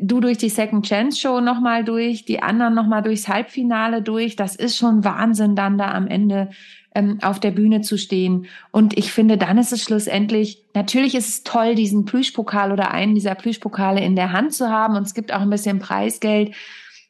du 0.00 0.20
durch 0.20 0.38
die 0.38 0.48
Second 0.48 0.86
Chance 0.86 1.20
Show 1.20 1.40
nochmal 1.40 1.84
durch, 1.84 2.24
die 2.24 2.42
anderen 2.42 2.74
nochmal 2.74 3.02
durchs 3.02 3.28
Halbfinale 3.28 4.02
durch. 4.02 4.36
Das 4.36 4.56
ist 4.56 4.76
schon 4.76 5.04
Wahnsinn, 5.04 5.56
dann 5.56 5.78
da 5.78 5.92
am 5.92 6.06
Ende 6.06 6.50
ähm, 6.94 7.18
auf 7.22 7.40
der 7.40 7.50
Bühne 7.50 7.80
zu 7.80 7.98
stehen. 7.98 8.46
Und 8.70 8.96
ich 8.96 9.12
finde, 9.12 9.36
dann 9.36 9.58
ist 9.58 9.72
es 9.72 9.82
schlussendlich, 9.82 10.64
natürlich 10.74 11.14
ist 11.14 11.28
es 11.28 11.42
toll, 11.42 11.74
diesen 11.74 12.04
Plüschpokal 12.04 12.72
oder 12.72 12.92
einen 12.92 13.14
dieser 13.14 13.34
Plüschpokale 13.34 14.00
in 14.00 14.16
der 14.16 14.32
Hand 14.32 14.54
zu 14.54 14.70
haben. 14.70 14.96
Und 14.96 15.02
es 15.02 15.14
gibt 15.14 15.32
auch 15.32 15.40
ein 15.40 15.50
bisschen 15.50 15.80
Preisgeld. 15.80 16.54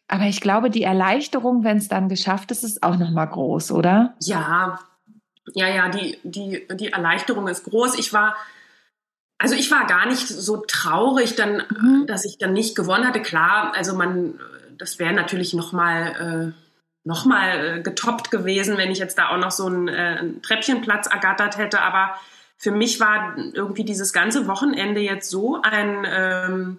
Aber 0.08 0.24
ich 0.24 0.40
glaube, 0.40 0.70
die 0.70 0.82
Erleichterung, 0.82 1.64
wenn 1.64 1.78
es 1.78 1.88
dann 1.88 2.08
geschafft 2.08 2.50
ist, 2.50 2.64
ist 2.64 2.82
auch 2.82 2.96
nochmal 2.96 3.28
groß, 3.28 3.72
oder? 3.72 4.14
Ja, 4.20 4.78
ja, 5.52 5.68
ja, 5.68 5.88
die, 5.88 6.18
die, 6.22 6.66
die 6.72 6.92
Erleichterung 6.92 7.48
ist 7.48 7.64
groß. 7.64 7.98
Ich 7.98 8.12
war, 8.12 8.34
also 9.38 9.54
ich 9.54 9.70
war 9.70 9.86
gar 9.86 10.06
nicht 10.06 10.26
so 10.26 10.62
traurig, 10.66 11.36
dann, 11.36 11.62
mhm. 11.68 12.06
dass 12.06 12.24
ich 12.24 12.38
dann 12.38 12.52
nicht 12.52 12.76
gewonnen 12.76 13.06
hatte. 13.06 13.20
Klar, 13.20 13.72
also 13.74 13.94
man, 13.94 14.40
das 14.78 14.98
wäre 14.98 15.12
natürlich 15.12 15.52
nochmal 15.54 16.54
äh, 16.54 16.63
nochmal 17.04 17.78
äh, 17.78 17.80
getoppt 17.82 18.30
gewesen, 18.30 18.76
wenn 18.78 18.90
ich 18.90 18.98
jetzt 18.98 19.18
da 19.18 19.28
auch 19.28 19.38
noch 19.38 19.50
so 19.50 19.66
einen, 19.66 19.88
äh, 19.88 20.16
einen 20.18 20.42
Treppchenplatz 20.42 21.06
ergattert 21.06 21.58
hätte. 21.58 21.82
Aber 21.82 22.18
für 22.56 22.70
mich 22.70 22.98
war 22.98 23.36
irgendwie 23.52 23.84
dieses 23.84 24.12
ganze 24.12 24.46
Wochenende 24.46 25.00
jetzt 25.00 25.30
so 25.30 25.60
ein, 25.62 26.06
ähm, 26.10 26.78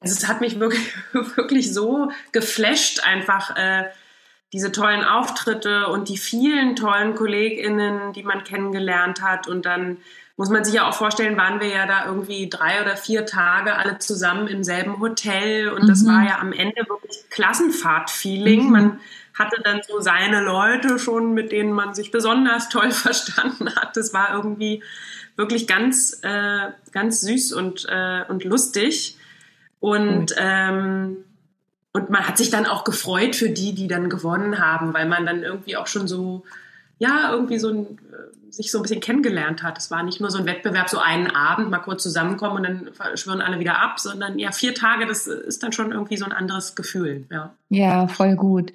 also 0.00 0.14
es 0.14 0.28
hat 0.28 0.40
mich 0.40 0.58
wirklich, 0.60 0.92
wirklich 1.12 1.72
so 1.72 2.10
geflasht, 2.32 3.06
einfach 3.06 3.56
äh, 3.56 3.84
diese 4.52 4.72
tollen 4.72 5.04
Auftritte 5.04 5.88
und 5.88 6.08
die 6.08 6.16
vielen 6.16 6.76
tollen 6.76 7.14
KollegInnen, 7.14 8.12
die 8.12 8.22
man 8.22 8.44
kennengelernt 8.44 9.22
hat 9.22 9.48
und 9.48 9.66
dann 9.66 9.98
muss 10.36 10.50
man 10.50 10.64
sich 10.64 10.74
ja 10.74 10.88
auch 10.88 10.94
vorstellen, 10.94 11.36
waren 11.38 11.60
wir 11.60 11.68
ja 11.68 11.86
da 11.86 12.04
irgendwie 12.06 12.48
drei 12.50 12.82
oder 12.82 12.96
vier 12.96 13.24
Tage 13.24 13.74
alle 13.74 13.98
zusammen 13.98 14.48
im 14.48 14.62
selben 14.64 15.00
Hotel 15.00 15.70
und 15.70 15.84
mhm. 15.84 15.88
das 15.88 16.06
war 16.06 16.24
ja 16.24 16.38
am 16.40 16.52
Ende 16.52 16.86
wirklich 16.88 17.30
Klassenfahrt-Feeling. 17.30 18.66
Mhm. 18.66 18.70
Man 18.70 19.00
hatte 19.38 19.60
dann 19.62 19.80
so 19.86 20.00
seine 20.00 20.40
Leute 20.40 20.98
schon, 20.98 21.34
mit 21.34 21.52
denen 21.52 21.72
man 21.72 21.94
sich 21.94 22.10
besonders 22.10 22.68
toll 22.68 22.90
verstanden 22.92 23.74
hat. 23.74 23.96
Das 23.96 24.12
war 24.12 24.34
irgendwie 24.34 24.82
wirklich 25.36 25.66
ganz, 25.66 26.20
äh, 26.22 26.70
ganz 26.92 27.20
süß 27.20 27.52
und, 27.52 27.86
äh, 27.88 28.24
und 28.28 28.44
lustig. 28.44 29.16
Und, 29.80 30.34
ähm, 30.38 31.18
und 31.92 32.10
man 32.10 32.26
hat 32.26 32.38
sich 32.38 32.50
dann 32.50 32.66
auch 32.66 32.84
gefreut 32.84 33.36
für 33.36 33.50
die, 33.50 33.74
die 33.74 33.88
dann 33.88 34.10
gewonnen 34.10 34.58
haben, 34.58 34.92
weil 34.94 35.06
man 35.06 35.26
dann 35.26 35.42
irgendwie 35.42 35.76
auch 35.76 35.86
schon 35.86 36.08
so 36.08 36.44
ja, 36.98 37.30
irgendwie 37.32 37.58
so 37.58 37.68
ein, 37.68 37.82
äh, 37.84 38.52
sich 38.52 38.70
so 38.70 38.78
ein 38.78 38.82
bisschen 38.82 39.00
kennengelernt 39.00 39.62
hat. 39.62 39.76
Es 39.78 39.90
war 39.90 40.02
nicht 40.02 40.20
nur 40.20 40.30
so 40.30 40.38
ein 40.38 40.46
Wettbewerb, 40.46 40.88
so 40.88 40.98
einen 40.98 41.30
Abend 41.30 41.70
mal 41.70 41.78
kurz 41.78 42.02
zusammenkommen 42.02 42.56
und 42.56 42.62
dann 42.62 43.16
schwören 43.16 43.42
alle 43.42 43.58
wieder 43.60 43.78
ab, 43.82 44.00
sondern 44.00 44.38
ja, 44.38 44.52
vier 44.52 44.74
Tage, 44.74 45.06
das 45.06 45.26
ist 45.26 45.62
dann 45.62 45.72
schon 45.72 45.92
irgendwie 45.92 46.16
so 46.16 46.24
ein 46.24 46.32
anderes 46.32 46.74
Gefühl, 46.74 47.26
ja. 47.30 47.54
Ja, 47.68 48.08
voll 48.08 48.34
gut. 48.34 48.72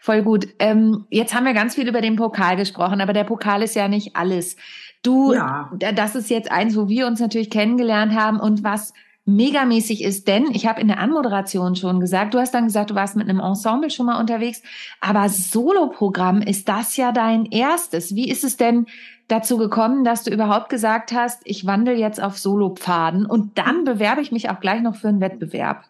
Voll 0.00 0.22
gut. 0.22 0.48
Ähm, 0.58 1.06
jetzt 1.10 1.34
haben 1.34 1.46
wir 1.46 1.54
ganz 1.54 1.74
viel 1.74 1.88
über 1.88 2.00
den 2.00 2.16
Pokal 2.16 2.56
gesprochen, 2.56 3.00
aber 3.00 3.12
der 3.12 3.24
Pokal 3.24 3.62
ist 3.62 3.74
ja 3.74 3.88
nicht 3.88 4.16
alles. 4.16 4.56
Du, 5.02 5.32
ja. 5.32 5.70
das 5.78 6.14
ist 6.14 6.30
jetzt 6.30 6.50
eins, 6.50 6.76
wo 6.76 6.88
wir 6.88 7.06
uns 7.06 7.20
natürlich 7.20 7.50
kennengelernt 7.50 8.14
haben 8.14 8.40
und 8.40 8.64
was 8.64 8.92
megamäßig 9.28 10.02
ist, 10.02 10.26
denn 10.26 10.46
ich 10.52 10.66
habe 10.66 10.80
in 10.80 10.88
der 10.88 11.00
Anmoderation 11.00 11.76
schon 11.76 12.00
gesagt, 12.00 12.32
du 12.32 12.38
hast 12.38 12.54
dann 12.54 12.64
gesagt, 12.64 12.90
du 12.90 12.94
warst 12.94 13.14
mit 13.14 13.28
einem 13.28 13.40
Ensemble 13.40 13.90
schon 13.90 14.06
mal 14.06 14.18
unterwegs, 14.18 14.62
aber 15.02 15.28
Soloprogramm 15.28 16.40
ist 16.40 16.68
das 16.68 16.96
ja 16.96 17.12
dein 17.12 17.44
erstes. 17.44 18.14
Wie 18.14 18.30
ist 18.30 18.42
es 18.42 18.56
denn 18.56 18.86
dazu 19.28 19.58
gekommen, 19.58 20.02
dass 20.02 20.24
du 20.24 20.30
überhaupt 20.30 20.70
gesagt 20.70 21.12
hast, 21.12 21.42
ich 21.44 21.66
wandle 21.66 21.94
jetzt 21.94 22.22
auf 22.22 22.38
Solopfaden 22.38 23.26
und 23.26 23.58
dann 23.58 23.84
bewerbe 23.84 24.22
ich 24.22 24.32
mich 24.32 24.48
auch 24.48 24.60
gleich 24.60 24.80
noch 24.80 24.96
für 24.96 25.08
einen 25.08 25.20
Wettbewerb? 25.20 25.84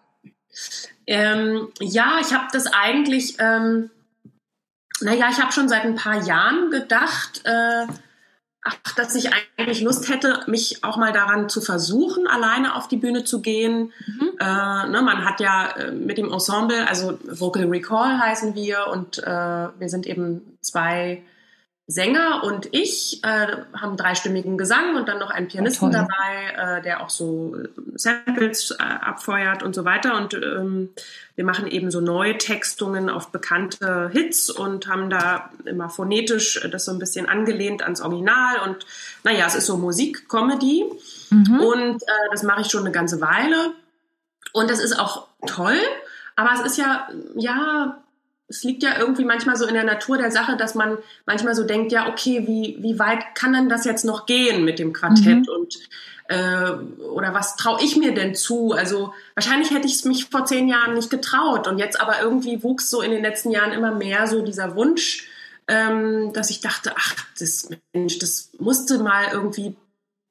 Ähm, 1.09 1.69
ja, 1.81 2.19
ich 2.21 2.35
habe 2.35 2.49
das 2.53 2.67
eigentlich, 2.67 3.37
ähm, 3.39 3.89
naja, 5.01 5.29
ich 5.31 5.41
habe 5.41 5.53
schon 5.53 5.69
seit 5.69 5.85
ein 5.85 5.95
paar 5.97 6.23
Jahren 6.23 6.71
gedacht, 6.71 7.41
äh, 7.45 7.87
ach, 8.63 8.95
dass 8.95 9.15
ich 9.15 9.31
eigentlich 9.57 9.81
Lust 9.81 10.11
hätte, 10.11 10.43
mich 10.49 10.85
auch 10.85 10.99
mal 10.99 11.13
daran 11.13 11.49
zu 11.49 11.63
versuchen, 11.63 12.27
alleine 12.27 12.75
auf 12.75 12.89
die 12.89 12.99
Bühne 12.99 13.25
zu 13.25 13.41
gehen. 13.41 13.91
Mhm. 14.07 14.33
Äh, 14.39 14.89
ne, 14.89 15.01
man 15.03 15.25
hat 15.25 15.41
ja 15.41 15.71
äh, 15.71 15.93
mit 15.93 16.19
dem 16.19 16.31
Ensemble, 16.31 16.87
also 16.87 17.19
Vocal 17.25 17.65
Recall 17.65 18.19
heißen 18.19 18.55
wir 18.55 18.89
und 18.89 19.17
äh, 19.19 19.25
wir 19.27 19.89
sind 19.89 20.07
eben 20.07 20.59
zwei 20.61 21.23
Sänger 21.91 22.45
und 22.45 22.69
ich 22.73 23.25
äh, 23.25 23.47
haben 23.75 23.97
dreistimmigen 23.97 24.59
Gesang 24.59 24.95
und 24.97 25.09
dann 25.09 25.19
noch 25.19 25.31
einen 25.31 25.49
Pianisten 25.49 25.91
ja, 25.91 26.03
dabei, 26.03 26.79
äh, 26.79 26.83
der 26.83 27.03
auch 27.03 27.09
so 27.09 27.57
äh, 27.57 27.69
Samples 27.95 28.73
äh, 28.73 28.83
abfeuert 28.83 29.63
und 29.63 29.75
so 29.75 29.87
weiter. 29.87 30.15
Und 30.19 30.35
ähm, 30.35 30.91
wir 31.35 31.47
machen 31.47 31.67
eben 31.67 31.91
so 31.91 32.03
Neutextungen 32.03 33.09
auf 33.09 33.29
bekannte 33.29 34.11
Hits 34.13 34.51
und 34.51 34.87
haben 34.87 35.09
da 35.09 35.49
immer 35.65 35.89
phonetisch 35.89 36.61
das 36.71 36.85
so 36.85 36.93
ein 36.93 36.99
bisschen 36.99 37.27
angelehnt 37.27 37.83
ans 37.83 38.03
Original. 38.03 38.69
Und 38.69 38.85
naja, 39.25 39.47
es 39.47 39.55
ist 39.55 39.65
so 39.65 39.79
Musik-Comedy. 39.79 40.85
Mhm. 41.31 41.61
Und 41.61 42.03
äh, 42.03 42.07
das 42.31 42.43
mache 42.43 42.61
ich 42.61 42.67
schon 42.67 42.83
eine 42.83 42.93
ganze 42.93 43.23
Weile. 43.23 43.73
Und 44.53 44.69
das 44.69 44.81
ist 44.81 44.99
auch 44.99 45.27
toll. 45.47 45.79
Aber 46.37 46.51
es 46.53 46.61
ist 46.61 46.77
ja, 46.77 47.09
ja, 47.35 47.99
es 48.49 48.65
liegt 48.65 48.83
ja 48.83 48.99
irgendwie 48.99 49.25
manchmal 49.25 49.57
so 49.57 49.67
in 49.67 49.75
der 49.75 49.85
Natur 49.85 50.17
der 50.17 50.31
Sache, 50.31 50.57
dass 50.57 50.75
man 50.75 50.99
manchmal 51.27 51.55
so 51.55 51.65
denkt, 51.65 51.93
ja, 51.93 52.09
okay, 52.09 52.47
wie, 52.47 52.79
wie 52.81 52.99
weit 52.99 53.35
kann 53.35 53.53
denn 53.53 53.69
das 53.69 53.85
jetzt 53.85 54.05
noch 54.05 54.27
gehen 54.27 54.65
mit 54.65 54.79
dem 54.79 54.93
Quartett 54.93 55.47
mhm. 55.47 55.49
und 55.49 55.79
äh, 56.29 56.71
oder 57.03 57.35
was 57.35 57.57
traue 57.57 57.83
ich 57.83 57.97
mir 57.97 58.15
denn 58.15 58.35
zu? 58.35 58.73
Also 58.73 59.13
wahrscheinlich 59.35 59.71
hätte 59.71 59.87
ich 59.87 59.95
es 59.95 60.05
mich 60.05 60.27
vor 60.27 60.47
zehn 60.47 60.69
Jahren 60.69 60.95
nicht 60.95 61.11
getraut 61.11 61.69
und 61.69 61.79
jetzt 61.79 62.01
aber 62.01 62.23
irgendwie 62.23 62.63
wuchs 62.63 62.91
so 62.91 63.03
in 63.03 63.11
den 63.11 63.23
letzten 63.23 63.51
Jahren 63.51 63.73
immer 63.73 63.93
mehr 63.93 64.27
so 64.27 64.43
dieser 64.43 64.77
Wunsch, 64.77 65.29
ähm, 65.69 66.33
dass 66.33 66.51
ich 66.51 66.61
dachte, 66.61 66.93
ach, 66.97 67.15
das 67.39 67.69
Mensch, 67.93 68.19
das 68.19 68.51
musste 68.59 68.99
mal 68.99 69.27
irgendwie 69.33 69.77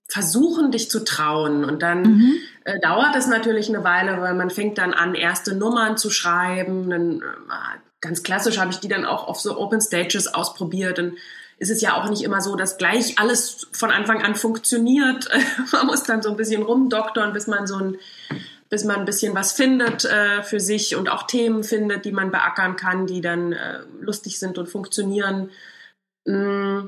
versuchen, 0.07 0.71
dich 0.71 0.89
zu 0.89 1.03
trauen. 1.03 1.65
Und 1.65 1.83
dann 1.83 2.01
mhm. 2.01 2.35
äh, 2.63 2.79
dauert 2.79 3.15
es 3.15 3.27
natürlich 3.27 3.69
eine 3.69 3.83
Weile, 3.83 4.21
weil 4.21 4.33
man 4.33 4.49
fängt 4.49 4.77
dann 4.77 4.93
an, 4.93 5.15
erste 5.15 5.55
Nummern 5.55 5.97
zu 5.97 6.09
schreiben. 6.09 6.89
Dann 6.89 7.21
äh, 7.21 7.77
ganz 8.01 8.23
klassisch 8.23 8.57
habe 8.57 8.71
ich 8.71 8.79
die 8.79 8.87
dann 8.87 9.05
auch 9.05 9.27
auf 9.27 9.39
so 9.39 9.57
Open 9.59 9.81
Stages 9.81 10.33
ausprobiert. 10.33 10.97
Dann 10.97 11.17
ist 11.57 11.71
es 11.71 11.81
ja 11.81 11.95
auch 11.95 12.09
nicht 12.09 12.23
immer 12.23 12.41
so, 12.41 12.55
dass 12.55 12.77
gleich 12.77 13.19
alles 13.19 13.67
von 13.71 13.91
Anfang 13.91 14.21
an 14.21 14.35
funktioniert. 14.35 15.29
man 15.71 15.87
muss 15.87 16.03
dann 16.03 16.21
so 16.21 16.29
ein 16.29 16.37
bisschen 16.37 16.63
rumdoktern, 16.63 17.33
bis 17.33 17.47
man 17.47 17.67
so 17.67 17.77
ein 17.77 17.97
bis 18.69 18.83
man 18.83 18.97
ein 18.97 19.05
bisschen 19.05 19.33
was 19.33 19.53
findet 19.53 20.03
äh, 20.03 20.43
für 20.43 20.59
sich 20.59 20.97
und 20.97 21.09
auch 21.09 21.23
Themen 21.23 21.63
findet, 21.63 22.03
die 22.03 22.11
man 22.11 22.31
beackern 22.31 22.75
kann, 22.75 23.07
die 23.07 23.21
dann 23.21 23.53
äh, 23.53 23.79
lustig 24.01 24.39
sind 24.39 24.57
und 24.57 24.67
funktionieren. 24.67 25.51
Mm, 26.25 26.87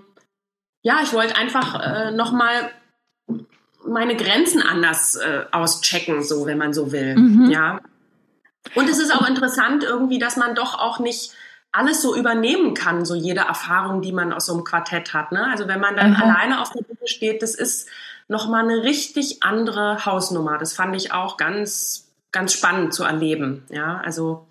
ja, 0.81 0.99
ich 1.03 1.13
wollte 1.13 1.37
einfach 1.37 1.79
äh, 1.81 2.11
nochmal 2.11 2.71
meine 3.85 4.15
Grenzen 4.15 4.61
anders 4.61 5.15
äh, 5.15 5.45
auschecken, 5.51 6.23
so 6.23 6.45
wenn 6.45 6.57
man 6.57 6.73
so 6.73 6.91
will. 6.91 7.15
Mhm. 7.15 7.49
Ja, 7.49 7.79
und 8.75 8.89
es 8.89 8.99
ist 8.99 9.13
auch 9.13 9.27
interessant 9.27 9.83
irgendwie, 9.83 10.19
dass 10.19 10.37
man 10.37 10.55
doch 10.55 10.77
auch 10.77 10.99
nicht 10.99 11.31
alles 11.71 12.01
so 12.01 12.15
übernehmen 12.15 12.73
kann, 12.73 13.05
so 13.05 13.15
jede 13.15 13.41
Erfahrung, 13.41 14.01
die 14.01 14.11
man 14.11 14.33
aus 14.33 14.47
so 14.47 14.53
einem 14.53 14.63
Quartett 14.63 15.13
hat. 15.13 15.31
Ne? 15.31 15.45
Also 15.51 15.67
wenn 15.67 15.79
man 15.79 15.95
dann 15.95 16.11
mhm. 16.11 16.17
alleine 16.17 16.61
auf 16.61 16.71
der 16.71 16.81
Bühne 16.81 17.07
steht, 17.07 17.41
das 17.41 17.53
ist 17.55 17.87
nochmal 18.27 18.63
eine 18.63 18.83
richtig 18.83 19.43
andere 19.43 20.05
Hausnummer. 20.05 20.57
Das 20.57 20.73
fand 20.73 20.95
ich 20.95 21.13
auch 21.13 21.37
ganz, 21.37 22.11
ganz 22.31 22.53
spannend 22.53 22.93
zu 22.93 23.03
erleben. 23.03 23.65
Ja, 23.69 24.01
also 24.03 24.47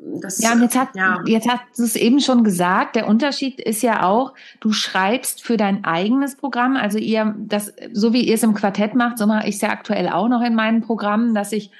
das, 0.00 0.40
ja, 0.40 0.52
und 0.52 0.62
jetzt 0.62 0.78
hat, 0.78 0.90
ja. 0.94 1.20
jetzt 1.26 1.48
hast 1.48 1.62
du 1.76 1.82
es 1.82 1.96
eben 1.96 2.20
schon 2.20 2.44
gesagt, 2.44 2.94
der 2.94 3.08
Unterschied 3.08 3.58
ist 3.60 3.82
ja 3.82 4.04
auch, 4.04 4.32
du 4.60 4.72
schreibst 4.72 5.42
für 5.42 5.56
dein 5.56 5.84
eigenes 5.84 6.36
Programm, 6.36 6.76
also 6.76 6.98
ihr, 6.98 7.34
das, 7.36 7.72
so 7.92 8.12
wie 8.12 8.22
ihr 8.22 8.36
es 8.36 8.44
im 8.44 8.54
Quartett 8.54 8.94
macht, 8.94 9.18
so 9.18 9.26
mache 9.26 9.48
ich 9.48 9.56
es 9.56 9.60
ja 9.60 9.70
aktuell 9.70 10.08
auch 10.08 10.28
noch 10.28 10.42
in 10.42 10.54
meinen 10.54 10.82
Programmen, 10.82 11.34
dass 11.34 11.50
ich 11.50 11.72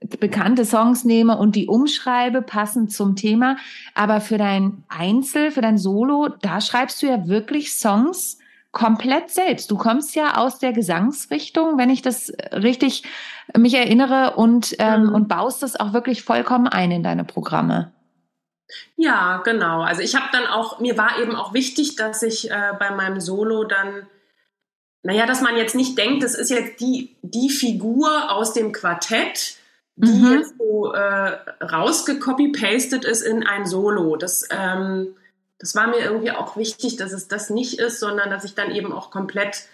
bekannte 0.00 0.64
Songs 0.64 1.04
nehme 1.04 1.38
und 1.38 1.56
die 1.56 1.66
umschreibe, 1.66 2.42
passend 2.42 2.92
zum 2.92 3.16
Thema. 3.16 3.56
Aber 3.94 4.20
für 4.20 4.38
dein 4.38 4.84
Einzel, 4.88 5.50
für 5.50 5.62
dein 5.62 5.78
Solo, 5.78 6.28
da 6.42 6.60
schreibst 6.60 7.02
du 7.02 7.06
ja 7.06 7.26
wirklich 7.28 7.78
Songs 7.78 8.38
komplett 8.72 9.30
selbst. 9.30 9.70
Du 9.70 9.78
kommst 9.78 10.14
ja 10.14 10.36
aus 10.36 10.58
der 10.58 10.72
Gesangsrichtung, 10.72 11.78
wenn 11.78 11.88
ich 11.88 12.02
das 12.02 12.30
richtig 12.52 13.04
mich 13.56 13.74
erinnere, 13.74 14.34
und, 14.36 14.76
ähm, 14.78 15.04
mhm. 15.04 15.14
und 15.14 15.28
baust 15.28 15.62
das 15.62 15.80
auch 15.80 15.94
wirklich 15.94 16.24
vollkommen 16.24 16.68
ein 16.68 16.90
in 16.90 17.02
deine 17.02 17.24
Programme. 17.24 17.92
Ja, 18.96 19.40
genau. 19.44 19.80
Also 19.80 20.02
ich 20.02 20.14
habe 20.14 20.26
dann 20.32 20.46
auch, 20.46 20.80
mir 20.80 20.98
war 20.98 21.18
eben 21.20 21.34
auch 21.34 21.54
wichtig, 21.54 21.96
dass 21.96 22.22
ich 22.22 22.50
äh, 22.50 22.72
bei 22.78 22.90
meinem 22.90 23.20
Solo 23.20 23.64
dann, 23.64 24.06
naja, 25.02 25.24
dass 25.24 25.40
man 25.40 25.56
jetzt 25.56 25.74
nicht 25.74 25.96
denkt, 25.96 26.22
das 26.22 26.34
ist 26.34 26.50
jetzt 26.50 26.80
die, 26.80 27.16
die 27.22 27.48
Figur 27.48 28.30
aus 28.30 28.52
dem 28.52 28.72
Quartett, 28.72 29.56
die 29.96 30.12
mhm. 30.12 30.32
jetzt 30.32 30.54
so 30.58 30.92
äh, 30.92 31.32
rausgecopy-pastet 31.64 33.04
ist 33.04 33.22
in 33.22 33.46
ein 33.46 33.66
Solo. 33.66 34.16
Das, 34.16 34.46
ähm, 34.50 35.14
das 35.58 35.74
war 35.74 35.86
mir 35.86 36.00
irgendwie 36.00 36.32
auch 36.32 36.56
wichtig, 36.56 36.96
dass 36.96 37.12
es 37.12 37.28
das 37.28 37.48
nicht 37.48 37.78
ist, 37.78 37.98
sondern 38.00 38.30
dass 38.30 38.44
ich 38.44 38.54
dann 38.54 38.70
eben 38.70 38.92
auch 38.92 39.10
komplett 39.10 39.64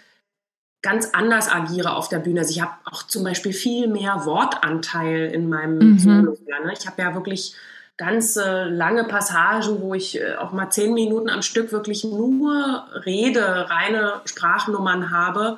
ganz 0.81 1.09
anders 1.13 1.49
agiere 1.49 1.95
auf 1.95 2.09
der 2.09 2.19
Bühne. 2.19 2.41
Also 2.41 2.51
ich 2.51 2.61
habe 2.61 2.73
auch 2.85 3.03
zum 3.03 3.23
Beispiel 3.23 3.53
viel 3.53 3.87
mehr 3.87 4.25
Wortanteil 4.25 5.31
in 5.33 5.49
meinem 5.49 5.77
mhm. 5.77 5.99
Solo. 5.99 6.37
Ne? 6.47 6.73
Ich 6.77 6.87
habe 6.87 7.01
ja 7.01 7.13
wirklich 7.15 7.55
ganz 7.97 8.37
äh, 8.37 8.65
lange 8.65 9.03
Passagen, 9.03 9.81
wo 9.81 9.93
ich 9.93 10.19
äh, 10.19 10.35
auch 10.35 10.51
mal 10.51 10.69
zehn 10.69 10.93
Minuten 10.93 11.29
am 11.29 11.41
Stück 11.41 11.71
wirklich 11.71 12.03
nur 12.03 12.85
Rede, 13.05 13.69
reine 13.69 14.21
Sprachnummern 14.25 15.11
habe. 15.11 15.57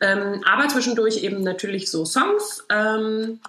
Ähm, 0.00 0.42
aber 0.44 0.68
zwischendurch 0.68 1.22
eben 1.22 1.42
natürlich 1.42 1.90
so 1.90 2.04
Songs. 2.04 2.64
Ähm, 2.68 3.40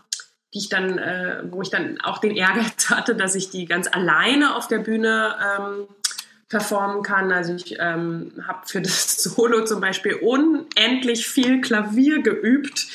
die 0.53 0.59
ich 0.59 0.69
dann, 0.69 0.97
äh, 0.97 1.43
wo 1.49 1.61
ich 1.61 1.69
dann 1.69 1.99
auch 2.01 2.19
den 2.19 2.35
Ehrgeiz 2.35 2.89
hatte, 2.89 3.15
dass 3.15 3.35
ich 3.35 3.49
die 3.49 3.65
ganz 3.65 3.87
alleine 3.87 4.55
auf 4.55 4.67
der 4.67 4.79
Bühne 4.79 5.35
ähm, 5.57 5.87
performen 6.49 7.01
kann. 7.01 7.31
Also 7.31 7.55
ich 7.55 7.77
ähm, 7.79 8.31
habe 8.47 8.59
für 8.65 8.81
das 8.81 9.23
Solo 9.23 9.65
zum 9.65 9.81
Beispiel 9.81 10.15
unendlich 10.15 11.27
viel 11.27 11.61
Klavier 11.61 12.21
geübt, 12.21 12.87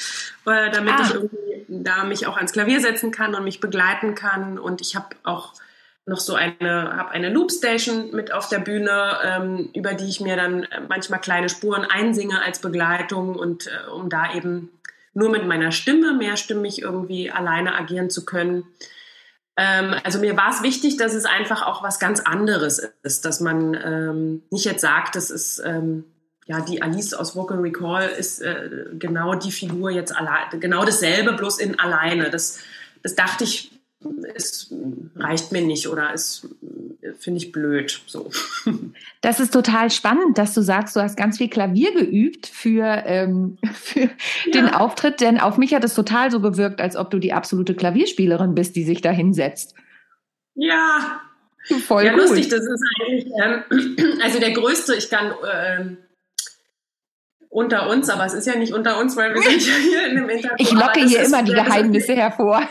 äh, 0.47 0.71
damit 0.71 0.95
ah. 0.95 1.03
ich 1.05 1.15
irgendwie 1.15 1.39
da 1.69 2.05
mich 2.05 2.27
auch 2.27 2.37
ans 2.37 2.53
Klavier 2.53 2.81
setzen 2.81 3.11
kann 3.11 3.35
und 3.35 3.45
mich 3.45 3.61
begleiten 3.61 4.15
kann. 4.15 4.59
Und 4.59 4.81
ich 4.81 4.95
habe 4.97 5.09
auch 5.25 5.55
noch 6.07 6.21
so 6.21 6.35
eine, 6.35 6.97
habe 6.97 7.11
eine 7.11 7.29
Loopstation 7.29 8.13
mit 8.13 8.33
auf 8.33 8.49
der 8.49 8.61
Bühne, 8.61 9.19
ähm, 9.23 9.71
über 9.75 9.93
die 9.93 10.09
ich 10.09 10.21
mir 10.21 10.37
dann 10.37 10.67
manchmal 10.89 11.21
kleine 11.21 11.49
Spuren 11.51 11.85
einsinge 11.85 12.41
als 12.43 12.61
Begleitung 12.61 13.37
und 13.37 13.67
äh, 13.67 13.91
um 13.91 14.09
da 14.09 14.33
eben 14.33 14.71
nur 15.19 15.31
mit 15.31 15.47
meiner 15.47 15.73
Stimme 15.73 16.15
mehrstimmig 16.15 16.81
irgendwie 16.81 17.31
alleine 17.31 17.75
agieren 17.75 18.09
zu 18.09 18.25
können. 18.25 18.65
Ähm, 19.57 19.95
also 20.05 20.21
mir 20.21 20.37
war 20.37 20.51
es 20.51 20.63
wichtig, 20.63 20.97
dass 20.97 21.13
es 21.13 21.25
einfach 21.25 21.67
auch 21.67 21.83
was 21.83 21.99
ganz 21.99 22.21
anderes 22.21 22.81
ist, 23.03 23.25
dass 23.25 23.41
man 23.41 23.75
ähm, 23.75 24.43
nicht 24.51 24.65
jetzt 24.65 24.81
sagt, 24.81 25.17
das 25.17 25.31
ist 25.31 25.61
ähm, 25.65 26.05
ja 26.47 26.61
die 26.61 26.83
Alice 26.83 27.15
aus 27.15 27.35
Vocal 27.35 27.59
Recall 27.59 28.09
ist 28.09 28.41
äh, 28.41 28.71
genau 28.93 29.35
die 29.35 29.51
Figur 29.51 29.91
jetzt 29.91 30.17
alleine, 30.17 30.61
genau 30.61 30.85
dasselbe, 30.85 31.33
bloß 31.33 31.59
in 31.59 31.81
alleine. 31.81 32.31
Das, 32.31 32.61
das 33.03 33.17
dachte 33.17 33.43
ich 33.43 33.73
es 34.35 34.73
reicht 35.17 35.53
mir 35.53 35.63
nicht 35.63 35.89
oder 35.89 36.13
es 36.13 36.47
finde 37.19 37.39
ich 37.39 37.53
blöd. 37.53 38.01
So. 38.07 38.31
Das 39.21 39.41
ist 39.41 39.53
total 39.53 39.91
spannend, 39.91 40.39
dass 40.39 40.55
du 40.55 40.63
sagst, 40.63 40.95
du 40.95 41.01
hast 41.01 41.17
ganz 41.17 41.39
viel 41.39 41.49
Klavier 41.49 41.93
geübt 41.93 42.47
für, 42.47 43.03
ähm, 43.05 43.59
für 43.73 44.03
ja. 44.03 44.09
den 44.55 44.69
Auftritt, 44.69 45.21
denn 45.21 45.41
auf 45.41 45.59
mich 45.59 45.75
hat 45.75 45.83
es 45.83 45.95
total 45.95 46.31
so 46.31 46.41
gewirkt, 46.41 46.81
als 46.81 46.95
ob 46.95 47.11
du 47.11 47.19
die 47.19 47.33
absolute 47.33 47.75
Klavierspielerin 47.75 48.55
bist, 48.55 48.77
die 48.77 48.85
sich 48.85 49.01
da 49.01 49.11
hinsetzt. 49.11 49.75
Ja, 50.55 51.21
Voll 51.87 52.05
ja, 52.05 52.13
gut. 52.13 52.23
lustig, 52.23 52.49
das 52.49 52.61
ist 52.61 52.83
eigentlich, 53.01 53.27
ähm, 53.43 54.21
also 54.23 54.39
der 54.39 54.53
größte, 54.53 54.95
ich 54.95 55.11
kann 55.11 55.33
äh, 55.33 55.97
unter 57.51 57.91
uns, 57.91 58.09
aber 58.09 58.25
es 58.25 58.35
ist 58.35 58.47
ja 58.47 58.57
nicht 58.57 58.73
unter 58.73 58.99
uns, 58.99 59.17
weil 59.17 59.35
wir 59.35 59.43
sind 59.43 59.67
ja 59.67 59.75
hier 59.83 60.07
in 60.07 60.17
einem 60.17 60.29
Interview. 60.29 60.57
Ich 60.59 60.73
locke 60.73 61.05
hier 61.05 61.23
immer 61.23 61.43
die 61.43 61.53
Geheimnisse 61.53 62.15
hervor. 62.15 62.63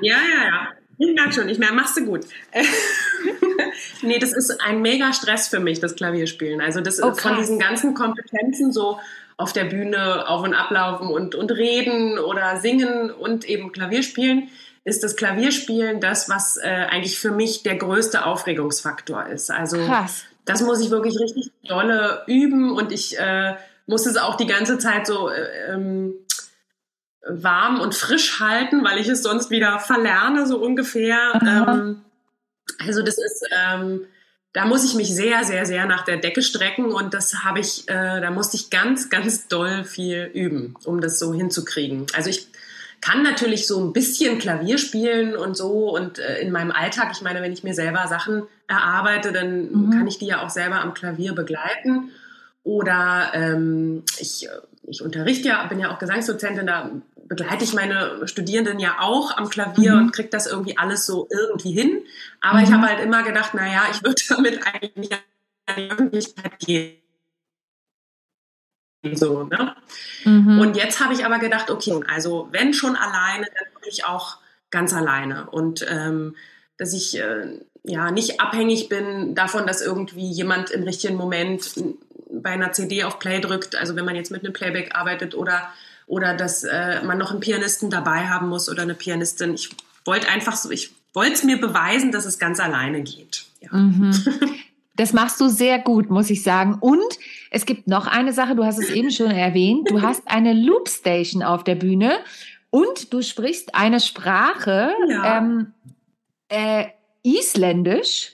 Ja, 0.00 0.16
ja, 0.16 0.44
ja. 0.44 0.68
Ich 0.98 1.14
merke 1.14 1.32
schon, 1.32 1.48
ich 1.48 1.58
merke, 1.58 1.74
machst 1.74 1.96
du 1.96 2.04
gut. 2.04 2.20
nee, 4.02 4.18
das 4.18 4.32
ist 4.32 4.60
ein 4.60 4.82
mega 4.82 5.12
Stress 5.12 5.48
für 5.48 5.58
mich, 5.58 5.80
das 5.80 5.96
Klavierspielen. 5.96 6.60
Also 6.60 6.80
das 6.80 7.02
oh, 7.02 7.12
von 7.14 7.36
diesen 7.36 7.58
ganzen 7.58 7.94
Kompetenzen 7.94 8.72
so 8.72 9.00
auf 9.36 9.52
der 9.52 9.64
Bühne 9.64 10.28
auf 10.28 10.42
und 10.42 10.54
ablaufen 10.54 11.08
und, 11.08 11.34
und 11.34 11.50
reden 11.50 12.18
oder 12.18 12.58
singen 12.58 13.10
und 13.10 13.44
eben 13.48 13.72
Klavierspielen, 13.72 14.48
ist 14.84 15.02
das 15.02 15.16
Klavierspielen 15.16 16.00
das, 16.00 16.28
was 16.28 16.56
äh, 16.56 16.68
eigentlich 16.68 17.18
für 17.18 17.30
mich 17.30 17.62
der 17.62 17.76
größte 17.76 18.24
Aufregungsfaktor 18.26 19.26
ist. 19.26 19.50
Also 19.50 19.78
Krass. 19.78 20.24
das 20.44 20.62
muss 20.62 20.80
ich 20.80 20.90
wirklich 20.90 21.18
richtig 21.18 21.50
dolle 21.66 22.22
üben 22.26 22.72
und 22.72 22.92
ich 22.92 23.18
äh, 23.18 23.54
muss 23.86 24.06
es 24.06 24.16
auch 24.16 24.36
die 24.36 24.46
ganze 24.46 24.78
Zeit 24.78 25.06
so 25.06 25.28
äh, 25.28 25.72
ähm, 25.72 26.14
warm 27.28 27.80
und 27.80 27.94
frisch 27.94 28.40
halten, 28.40 28.84
weil 28.84 28.98
ich 28.98 29.08
es 29.08 29.22
sonst 29.22 29.50
wieder 29.50 29.78
verlerne, 29.78 30.46
so 30.46 30.58
ungefähr. 30.58 31.40
Ähm, 31.42 32.02
also 32.78 33.02
das 33.02 33.18
ist, 33.18 33.44
ähm, 33.56 34.02
da 34.52 34.66
muss 34.66 34.84
ich 34.84 34.94
mich 34.94 35.14
sehr, 35.14 35.44
sehr, 35.44 35.64
sehr 35.66 35.86
nach 35.86 36.04
der 36.04 36.18
Decke 36.18 36.42
strecken 36.42 36.86
und 36.86 37.14
das 37.14 37.44
habe 37.44 37.60
ich, 37.60 37.88
äh, 37.88 38.20
da 38.20 38.30
musste 38.30 38.56
ich 38.56 38.70
ganz, 38.70 39.08
ganz 39.08 39.48
doll 39.48 39.84
viel 39.84 40.30
üben, 40.34 40.74
um 40.84 41.00
das 41.00 41.18
so 41.18 41.32
hinzukriegen. 41.32 42.06
Also 42.14 42.30
ich 42.30 42.48
kann 43.00 43.22
natürlich 43.22 43.66
so 43.66 43.80
ein 43.82 43.92
bisschen 43.92 44.38
Klavier 44.38 44.78
spielen 44.78 45.36
und 45.36 45.56
so 45.56 45.94
und 45.94 46.18
äh, 46.18 46.40
in 46.40 46.52
meinem 46.52 46.70
Alltag, 46.70 47.10
ich 47.12 47.22
meine, 47.22 47.42
wenn 47.42 47.52
ich 47.52 47.64
mir 47.64 47.74
selber 47.74 48.06
Sachen 48.08 48.44
erarbeite, 48.68 49.32
dann 49.32 49.72
mhm. 49.72 49.90
kann 49.90 50.06
ich 50.06 50.18
die 50.18 50.26
ja 50.26 50.42
auch 50.42 50.50
selber 50.50 50.80
am 50.80 50.94
Klavier 50.94 51.34
begleiten. 51.34 52.10
Oder 52.64 53.32
ähm, 53.34 54.04
ich, 54.18 54.48
ich 54.84 55.02
unterrichte 55.02 55.48
ja, 55.48 55.66
bin 55.66 55.80
ja 55.80 55.92
auch 55.92 55.98
Gesangsdozentin, 55.98 56.66
da 56.66 56.90
begleite 57.32 57.64
ich 57.64 57.72
meine 57.72 58.28
Studierenden 58.28 58.78
ja 58.78 58.96
auch 59.00 59.34
am 59.38 59.48
Klavier 59.48 59.94
mhm. 59.94 60.00
und 60.02 60.12
kriege 60.12 60.28
das 60.28 60.46
irgendwie 60.46 60.76
alles 60.76 61.06
so 61.06 61.28
irgendwie 61.30 61.72
hin. 61.72 62.02
Aber 62.42 62.58
mhm. 62.58 62.64
ich 62.64 62.72
habe 62.72 62.86
halt 62.86 63.00
immer 63.00 63.22
gedacht, 63.22 63.54
naja, 63.54 63.84
ich 63.90 64.02
würde 64.02 64.20
damit 64.28 64.60
eigentlich 64.66 64.96
nicht 64.96 65.12
an 65.64 65.76
die 65.78 65.90
Öffentlichkeit 65.90 66.58
gehen. 66.58 66.98
So, 69.14 69.44
ne? 69.44 69.74
Mhm. 70.24 70.60
Und 70.60 70.76
jetzt 70.76 71.00
habe 71.00 71.14
ich 71.14 71.24
aber 71.24 71.38
gedacht, 71.38 71.70
okay, 71.70 71.98
also 72.06 72.48
wenn 72.52 72.74
schon 72.74 72.96
alleine, 72.96 73.46
dann 73.46 73.74
wirklich 73.74 74.04
auch 74.04 74.36
ganz 74.70 74.92
alleine. 74.92 75.48
Und 75.48 75.86
ähm, 75.88 76.36
dass 76.76 76.92
ich 76.92 77.18
äh, 77.18 77.60
ja 77.82 78.10
nicht 78.10 78.42
abhängig 78.42 78.90
bin 78.90 79.34
davon, 79.34 79.66
dass 79.66 79.80
irgendwie 79.80 80.30
jemand 80.30 80.70
im 80.70 80.82
richtigen 80.82 81.16
Moment 81.16 81.82
bei 82.30 82.50
einer 82.50 82.72
CD 82.72 83.04
auf 83.04 83.18
Play 83.18 83.40
drückt, 83.40 83.74
also 83.74 83.96
wenn 83.96 84.04
man 84.04 84.16
jetzt 84.16 84.30
mit 84.30 84.44
einem 84.44 84.52
Playback 84.52 84.94
arbeitet 84.94 85.34
oder 85.34 85.72
oder 86.12 86.34
dass 86.34 86.62
äh, 86.62 87.02
man 87.02 87.16
noch 87.16 87.30
einen 87.30 87.40
Pianisten 87.40 87.88
dabei 87.88 88.28
haben 88.28 88.50
muss 88.50 88.68
oder 88.68 88.82
eine 88.82 88.92
Pianistin. 88.92 89.54
Ich 89.54 89.70
wollte 90.04 90.28
einfach 90.28 90.56
so, 90.56 90.70
ich 90.70 90.92
wollte 91.14 91.32
es 91.32 91.42
mir 91.42 91.58
beweisen, 91.58 92.12
dass 92.12 92.26
es 92.26 92.38
ganz 92.38 92.60
alleine 92.60 93.00
geht. 93.00 93.46
Ja. 93.60 93.72
Mhm. 93.72 94.14
Das 94.94 95.14
machst 95.14 95.40
du 95.40 95.48
sehr 95.48 95.78
gut, 95.78 96.10
muss 96.10 96.28
ich 96.28 96.42
sagen. 96.42 96.76
Und 96.78 97.18
es 97.50 97.64
gibt 97.64 97.88
noch 97.88 98.06
eine 98.06 98.34
Sache, 98.34 98.54
du 98.54 98.62
hast 98.62 98.78
es 98.78 98.90
eben 98.90 99.10
schon 99.10 99.30
erwähnt. 99.30 99.90
Du 99.90 100.02
hast 100.02 100.20
eine 100.26 100.52
Loopstation 100.52 101.42
auf 101.42 101.64
der 101.64 101.76
Bühne 101.76 102.18
und 102.68 103.10
du 103.10 103.22
sprichst 103.22 103.74
eine 103.74 104.00
Sprache, 104.00 104.92
ja. 105.08 105.38
ähm, 105.38 105.72
äh, 106.50 106.88
Isländisch. 107.22 108.32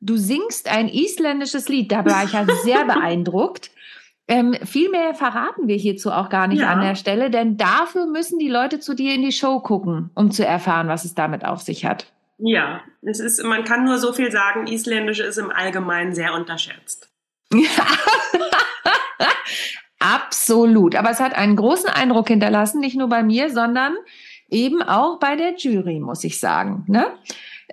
Du 0.00 0.16
singst 0.16 0.68
ein 0.68 0.88
isländisches 0.88 1.68
Lied. 1.68 1.92
Da 1.92 2.04
war 2.04 2.24
ich 2.24 2.32
ja 2.32 2.44
sehr 2.64 2.84
beeindruckt. 2.92 3.70
Ähm, 4.26 4.54
viel 4.64 4.90
mehr 4.90 5.14
verraten 5.14 5.68
wir 5.68 5.76
hierzu 5.76 6.10
auch 6.10 6.30
gar 6.30 6.46
nicht 6.46 6.60
ja. 6.60 6.70
an 6.70 6.80
der 6.80 6.94
Stelle, 6.94 7.30
denn 7.30 7.58
dafür 7.58 8.06
müssen 8.06 8.38
die 8.38 8.48
Leute 8.48 8.80
zu 8.80 8.94
dir 8.94 9.14
in 9.14 9.22
die 9.22 9.32
Show 9.32 9.60
gucken, 9.60 10.10
um 10.14 10.30
zu 10.30 10.46
erfahren, 10.46 10.88
was 10.88 11.04
es 11.04 11.14
damit 11.14 11.44
auf 11.44 11.60
sich 11.60 11.84
hat. 11.84 12.06
Ja, 12.38 12.80
es 13.02 13.20
ist, 13.20 13.44
man 13.44 13.64
kann 13.64 13.84
nur 13.84 13.98
so 13.98 14.12
viel 14.12 14.32
sagen, 14.32 14.66
Isländisch 14.66 15.20
ist 15.20 15.36
im 15.36 15.50
Allgemeinen 15.50 16.14
sehr 16.14 16.32
unterschätzt. 16.34 17.10
Absolut. 19.98 20.96
Aber 20.96 21.10
es 21.10 21.20
hat 21.20 21.34
einen 21.34 21.56
großen 21.56 21.88
Eindruck 21.88 22.28
hinterlassen, 22.28 22.80
nicht 22.80 22.96
nur 22.96 23.08
bei 23.08 23.22
mir, 23.22 23.50
sondern 23.50 23.94
eben 24.48 24.82
auch 24.82 25.18
bei 25.18 25.36
der 25.36 25.54
Jury, 25.56 26.00
muss 26.00 26.24
ich 26.24 26.40
sagen. 26.40 26.84
Ne? 26.88 27.06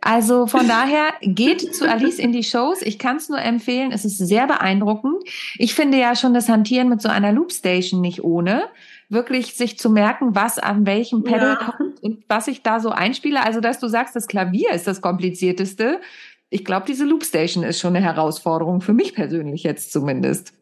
Also 0.02 0.48
von 0.48 0.68
daher 0.68 1.14
geht 1.22 1.76
zu 1.76 1.88
Alice 1.88 2.18
in 2.18 2.32
die 2.32 2.44
Shows. 2.44 2.82
Ich 2.82 2.98
kann 2.98 3.18
es 3.18 3.30
nur 3.30 3.40
empfehlen. 3.40 3.92
Es 3.92 4.04
ist 4.04 4.18
sehr 4.18 4.48
beeindruckend. 4.48 5.24
Ich 5.58 5.76
finde 5.76 6.00
ja 6.00 6.16
schon 6.16 6.34
das 6.34 6.50
Hantieren 6.50 6.90
mit 6.90 7.02
so 7.02 7.10
einer 7.10 7.32
Loopstation 7.32 8.02
nicht 8.02 8.24
ohne. 8.24 8.64
Wirklich 9.10 9.54
sich 9.54 9.78
zu 9.78 9.92
merken, 9.92 10.34
was 10.34 10.58
an 10.58 10.88
welchem 10.88 11.24
Pedal 11.24 11.58
ja. 11.60 11.72
kommt 11.72 12.02
und 12.02 12.24
was 12.28 12.48
ich 12.48 12.64
da 12.64 12.80
so 12.80 12.90
einspiele. 12.90 13.44
Also, 13.44 13.60
dass 13.60 13.80
du 13.80 13.88
sagst, 13.88 14.16
das 14.16 14.28
Klavier 14.28 14.72
ist 14.72 14.88
das 14.88 15.02
komplizierteste. 15.02 16.02
Ich 16.50 16.66
glaube, 16.66 16.86
diese 16.88 17.06
Loopstation 17.06 17.64
ist 17.64 17.80
schon 17.80 17.96
eine 17.96 18.04
Herausforderung 18.04 18.82
für 18.82 18.94
mich 18.94 19.14
persönlich 19.14 19.64
jetzt 19.64 19.92
zumindest. 19.92 20.54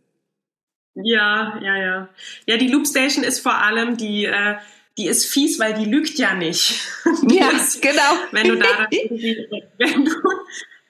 Ja, 0.96 1.58
ja, 1.62 1.78
ja. 1.78 2.10
Ja, 2.46 2.58
die 2.58 2.68
Loopstation 2.68 3.24
ist 3.24 3.40
vor 3.40 3.56
allem 3.56 3.96
die, 3.96 4.26
äh, 4.26 4.56
die 5.00 5.08
ist 5.08 5.26
fies, 5.26 5.60
weil 5.60 5.74
die 5.74 5.86
lügt 5.86 6.20
ja 6.20 6.34
nicht. 6.34 6.82
Die 7.24 7.38
ja, 7.38 7.50
ist, 7.52 7.82
genau. 7.82 8.20
Wenn 8.32 8.50
du 8.50 8.58
da 8.58 8.68
wenn 9.78 10.06
du, 10.06 10.12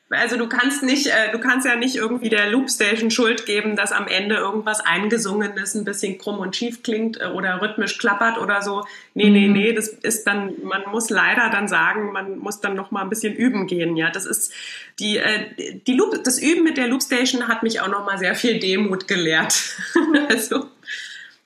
also 0.10 0.36
du 0.36 0.50
kannst 0.50 0.82
nicht, 0.82 1.06
äh, 1.06 1.32
du 1.32 1.39
kannst 1.39 1.67
ja 1.67 1.76
nicht 1.76 1.95
irgendwie 1.95 2.30
der 2.30 2.50
Loopstation 2.50 3.12
Schuld 3.12 3.45
geben, 3.45 3.76
dass 3.76 3.91
am 3.91 4.08
Ende 4.08 4.36
irgendwas 4.36 4.82
eingesungenes 4.82 5.76
ein 5.76 5.86
bisschen 5.86 6.17
krumm 6.17 6.39
und 6.39 6.56
schief 6.56 6.82
klingt 6.82 7.22
äh, 7.22 7.28
oder 7.28 7.62
rhythmisch 7.62 8.00
klappert 8.00 8.39
oder 8.39 8.63
so. 8.63 8.84
Nee, 9.13 9.30
nee, 9.30 9.48
mhm. 9.48 9.54
nee, 9.54 9.74
das 9.74 9.89
ist 9.89 10.26
dann, 10.26 10.56
man 10.63 10.82
muss 10.91 11.12
leider 11.12 11.52
dann 11.52 11.67
sagen, 11.67 12.12
man 12.12 12.39
muss 12.39 12.62
dann 12.62 12.76
noch 12.76 12.89
mal 12.89 13.04
ein 13.04 13.10
bisschen 13.10 13.36
üben 13.36 13.67
gehen, 13.67 13.95
ja. 13.95 14.10
Das 14.10 14.26
ist 14.26 14.52
die, 14.98 15.17
äh, 15.17 15.82
die 15.86 15.93
Loop, 15.93 16.24
das 16.24 16.41
Üben 16.41 16.63
mit 16.63 16.78
der 16.78 16.88
Loopstation 16.88 17.48
hat 17.48 17.62
mich 17.62 17.80
auch 17.80 17.89
noch 17.89 18.06
mal 18.08 18.17
sehr 18.17 18.34
viel 18.34 18.60
Demut 18.60 19.08
gelehrt. 19.08 19.76
also, 20.30 20.65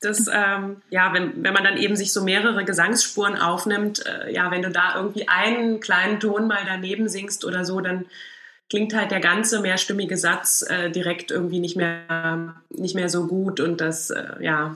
das, 0.06 0.28
ähm, 0.32 0.82
ja, 0.89 1.13
wenn, 1.13 1.44
wenn 1.44 1.54
man 1.54 1.63
dann 1.63 1.78
eben 1.78 1.96
sich 1.96 2.13
so 2.13 2.24
mehrere 2.24 2.66
Gesangsspuren 2.66 3.38
aufnimmt, 3.38 4.06
äh, 4.06 4.34
ja, 4.34 4.52
wenn 4.52 4.62
du 4.62 4.70
da 4.70 4.96
irgendwie 4.96 5.28
einen 5.28 5.80
kleinen 5.80 6.20
Ton 6.20 6.48
mal 6.48 6.62
daneben 6.66 7.08
singst 7.10 7.46
oder 7.46 7.66
so, 7.66 7.82
dann 7.82 8.06
klingt 8.70 8.96
halt 8.96 9.12
der 9.12 9.20
ganze 9.20 9.62
mehrstimmige 9.62 10.18
Satz 10.18 10.63
äh, 10.68 10.89
direkt 10.89 11.32
irgendwie 11.32 11.60
nicht 11.60 11.76
mehr, 11.76 12.56
nicht 12.70 12.96
mehr 12.96 13.10
so 13.10 13.28
gut 13.28 13.60
und 13.60 13.82
das, 13.82 14.10
äh, 14.10 14.34
ja. 14.39 14.76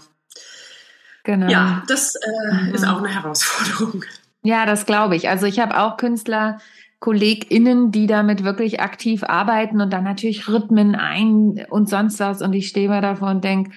Genau. 1.23 1.49
Ja, 1.49 1.83
das 1.87 2.15
äh, 2.15 2.53
mhm. 2.53 2.73
ist 2.73 2.87
auch 2.87 2.99
eine 2.99 3.09
Herausforderung. 3.09 4.05
Ja, 4.43 4.65
das 4.65 4.85
glaube 4.85 5.15
ich. 5.15 5.29
Also 5.29 5.45
ich 5.45 5.59
habe 5.59 5.77
auch 5.77 5.97
Künstler, 5.97 6.59
KollegInnen, 6.99 7.91
die 7.91 8.07
damit 8.07 8.43
wirklich 8.43 8.79
aktiv 8.79 9.23
arbeiten 9.23 9.81
und 9.81 9.91
dann 9.91 10.03
natürlich 10.03 10.47
Rhythmen 10.47 10.95
ein 10.95 11.65
und 11.69 11.89
sonst 11.89 12.19
was 12.19 12.41
und 12.41 12.53
ich 12.53 12.67
stehe 12.67 12.89
mir 12.89 13.01
davor 13.01 13.29
und 13.29 13.43
denke, 13.43 13.71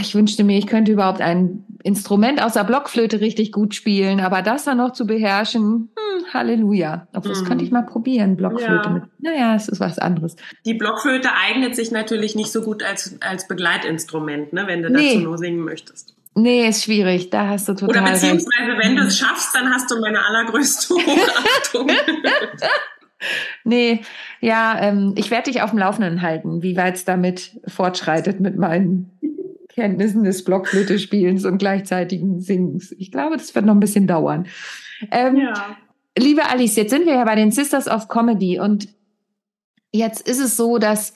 ich 0.00 0.14
wünschte 0.14 0.44
mir, 0.44 0.58
ich 0.58 0.66
könnte 0.66 0.92
überhaupt 0.92 1.20
ein 1.20 1.64
Instrument 1.82 2.42
außer 2.42 2.62
Blockflöte 2.62 3.20
richtig 3.20 3.50
gut 3.50 3.74
spielen, 3.74 4.20
aber 4.20 4.42
das 4.42 4.64
dann 4.64 4.78
noch 4.78 4.92
zu 4.92 5.06
beherrschen, 5.06 5.90
hm, 5.96 6.24
Halleluja. 6.32 7.08
Obwohl, 7.12 7.32
das 7.32 7.44
könnte 7.44 7.64
ich 7.64 7.70
mhm. 7.70 7.78
mal 7.78 7.82
probieren, 7.82 8.36
Blockflöte. 8.36 8.88
Ja. 8.88 8.90
Mit, 8.90 9.02
naja, 9.18 9.54
es 9.56 9.68
ist 9.68 9.80
was 9.80 9.98
anderes. 9.98 10.36
Die 10.64 10.74
Blockflöte 10.74 11.30
eignet 11.34 11.74
sich 11.74 11.90
natürlich 11.90 12.36
nicht 12.36 12.52
so 12.52 12.62
gut 12.62 12.84
als, 12.84 13.16
als 13.20 13.48
Begleitinstrument, 13.48 14.52
ne, 14.52 14.66
wenn 14.66 14.82
du 14.82 14.90
nee. 14.90 15.14
dazu 15.14 15.24
nur 15.24 15.38
singen 15.38 15.64
möchtest. 15.64 16.14
Nee, 16.34 16.66
ist 16.66 16.84
schwierig, 16.84 17.30
da 17.30 17.48
hast 17.48 17.68
du 17.68 17.74
total 17.74 17.90
Oder 17.90 18.12
beziehungsweise, 18.12 18.72
recht. 18.72 18.84
wenn 18.84 18.96
du 18.96 19.02
es 19.02 19.18
schaffst, 19.18 19.54
dann 19.54 19.68
hast 19.70 19.90
du 19.90 20.00
meine 20.00 20.24
allergrößte 20.24 20.94
Hochachtung. 20.94 21.90
nee, 23.64 24.00
ja, 24.40 24.78
ähm, 24.80 25.14
ich 25.16 25.30
werde 25.30 25.50
dich 25.50 25.60
auf 25.60 25.70
dem 25.70 25.78
Laufenden 25.80 26.22
halten, 26.22 26.62
wie 26.62 26.76
weit 26.76 26.94
es 26.94 27.04
damit 27.04 27.60
fortschreitet 27.66 28.40
mit 28.40 28.56
meinen 28.56 29.10
Kenntnissen 29.74 30.24
des 30.24 30.44
Blockflöte-Spielens 30.44 31.44
und 31.44 31.58
gleichzeitigen 31.58 32.40
Singens. 32.40 32.92
Ich 32.92 33.10
glaube, 33.10 33.36
das 33.36 33.54
wird 33.54 33.64
noch 33.64 33.74
ein 33.74 33.80
bisschen 33.80 34.06
dauern. 34.06 34.46
Ähm, 35.10 35.36
ja. 35.36 35.76
Liebe 36.16 36.46
Alice, 36.48 36.76
jetzt 36.76 36.90
sind 36.90 37.06
wir 37.06 37.14
ja 37.14 37.24
bei 37.24 37.34
den 37.34 37.50
Sisters 37.50 37.88
of 37.88 38.08
Comedy 38.08 38.60
und 38.60 38.88
jetzt 39.92 40.28
ist 40.28 40.40
es 40.40 40.56
so, 40.56 40.78
dass 40.78 41.14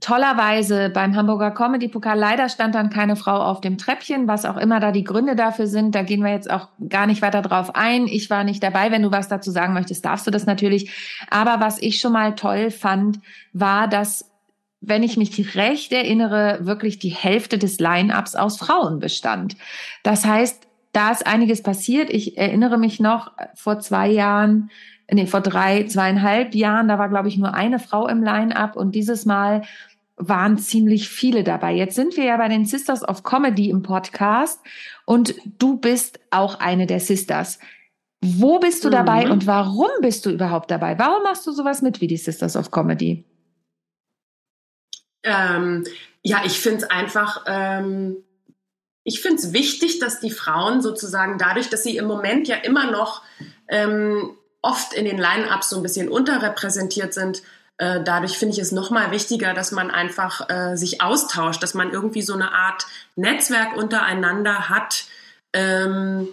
tollerweise 0.00 0.88
beim 0.88 1.14
Hamburger 1.14 1.50
Comedy 1.50 1.88
Pokal 1.88 2.18
leider 2.18 2.48
stand 2.48 2.74
dann 2.74 2.88
keine 2.90 3.16
Frau 3.16 3.36
auf 3.36 3.60
dem 3.60 3.76
Treppchen, 3.76 4.28
was 4.28 4.46
auch 4.46 4.56
immer 4.56 4.80
da 4.80 4.92
die 4.92 5.04
Gründe 5.04 5.36
dafür 5.36 5.66
sind. 5.66 5.94
Da 5.94 6.02
gehen 6.02 6.22
wir 6.22 6.32
jetzt 6.32 6.50
auch 6.50 6.68
gar 6.88 7.06
nicht 7.06 7.20
weiter 7.20 7.42
drauf 7.42 7.74
ein. 7.74 8.06
Ich 8.06 8.30
war 8.30 8.44
nicht 8.44 8.62
dabei. 8.62 8.90
Wenn 8.90 9.02
du 9.02 9.12
was 9.12 9.28
dazu 9.28 9.50
sagen 9.50 9.74
möchtest, 9.74 10.04
darfst 10.04 10.26
du 10.26 10.30
das 10.30 10.46
natürlich. 10.46 10.90
Aber 11.28 11.60
was 11.60 11.80
ich 11.82 12.00
schon 12.00 12.12
mal 12.12 12.34
toll 12.34 12.70
fand, 12.70 13.20
war, 13.52 13.88
dass 13.88 14.29
wenn 14.80 15.02
ich 15.02 15.16
mich 15.16 15.56
recht 15.56 15.92
erinnere, 15.92 16.60
wirklich 16.62 16.98
die 16.98 17.10
Hälfte 17.10 17.58
des 17.58 17.78
Line-ups 17.80 18.34
aus 18.34 18.56
Frauen 18.56 18.98
bestand. 18.98 19.56
Das 20.02 20.24
heißt, 20.24 20.66
da 20.92 21.10
ist 21.12 21.26
einiges 21.26 21.62
passiert. 21.62 22.10
Ich 22.10 22.36
erinnere 22.38 22.78
mich 22.78 22.98
noch 22.98 23.32
vor 23.54 23.78
zwei 23.80 24.08
Jahren, 24.08 24.70
nee, 25.10 25.26
vor 25.26 25.40
drei, 25.40 25.84
zweieinhalb 25.84 26.54
Jahren, 26.54 26.88
da 26.88 26.98
war, 26.98 27.08
glaube 27.08 27.28
ich, 27.28 27.36
nur 27.36 27.54
eine 27.54 27.78
Frau 27.78 28.08
im 28.08 28.22
Line-up 28.22 28.76
und 28.76 28.94
dieses 28.94 29.26
Mal 29.26 29.62
waren 30.16 30.58
ziemlich 30.58 31.08
viele 31.08 31.44
dabei. 31.44 31.72
Jetzt 31.72 31.94
sind 31.94 32.16
wir 32.16 32.24
ja 32.24 32.36
bei 32.36 32.48
den 32.48 32.64
Sisters 32.64 33.06
of 33.08 33.22
Comedy 33.22 33.70
im 33.70 33.82
Podcast 33.82 34.60
und 35.06 35.34
du 35.58 35.76
bist 35.76 36.20
auch 36.30 36.58
eine 36.60 36.86
der 36.86 37.00
Sisters. 37.00 37.58
Wo 38.22 38.58
bist 38.58 38.84
du 38.84 38.90
dabei 38.90 39.26
mhm. 39.26 39.32
und 39.32 39.46
warum 39.46 39.88
bist 40.02 40.26
du 40.26 40.30
überhaupt 40.30 40.70
dabei? 40.70 40.98
Warum 40.98 41.22
machst 41.22 41.46
du 41.46 41.52
sowas 41.52 41.80
mit 41.80 42.02
wie 42.02 42.06
die 42.06 42.18
Sisters 42.18 42.54
of 42.54 42.70
Comedy? 42.70 43.24
Ähm, 45.22 45.84
ja, 46.22 46.42
ich 46.44 46.60
finde 46.60 46.84
es 46.84 46.90
einfach, 46.90 47.44
ähm, 47.46 48.16
ich 49.04 49.20
finde 49.20 49.42
es 49.42 49.52
wichtig, 49.52 49.98
dass 49.98 50.20
die 50.20 50.30
Frauen 50.30 50.82
sozusagen 50.82 51.38
dadurch, 51.38 51.70
dass 51.70 51.82
sie 51.82 51.96
im 51.96 52.06
Moment 52.06 52.48
ja 52.48 52.56
immer 52.56 52.90
noch 52.90 53.22
ähm, 53.68 54.36
oft 54.62 54.92
in 54.92 55.04
den 55.04 55.18
Line-Ups 55.18 55.70
so 55.70 55.76
ein 55.76 55.82
bisschen 55.82 56.08
unterrepräsentiert 56.08 57.14
sind, 57.14 57.42
äh, 57.80 58.04
dadurch 58.04 58.36
finde 58.36 58.54
ich 58.54 58.60
es 58.60 58.72
nochmal 58.72 59.10
wichtiger, 59.10 59.54
dass 59.54 59.72
man 59.72 59.90
einfach 59.90 60.50
äh, 60.50 60.76
sich 60.76 61.00
austauscht, 61.00 61.62
dass 61.62 61.72
man 61.72 61.90
irgendwie 61.90 62.20
so 62.20 62.34
eine 62.34 62.52
Art 62.52 62.86
Netzwerk 63.16 63.74
untereinander 63.74 64.68
hat. 64.68 65.04
Ähm, 65.54 66.28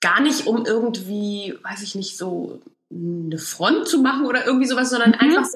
gar 0.00 0.20
nicht 0.20 0.46
um 0.46 0.64
irgendwie, 0.64 1.58
weiß 1.64 1.82
ich 1.82 1.96
nicht, 1.96 2.16
so 2.16 2.60
eine 2.88 3.38
Front 3.38 3.88
zu 3.88 4.00
machen 4.00 4.26
oder 4.26 4.46
irgendwie 4.46 4.66
sowas, 4.66 4.90
sondern 4.90 5.10
mhm. 5.10 5.18
einfach 5.18 5.48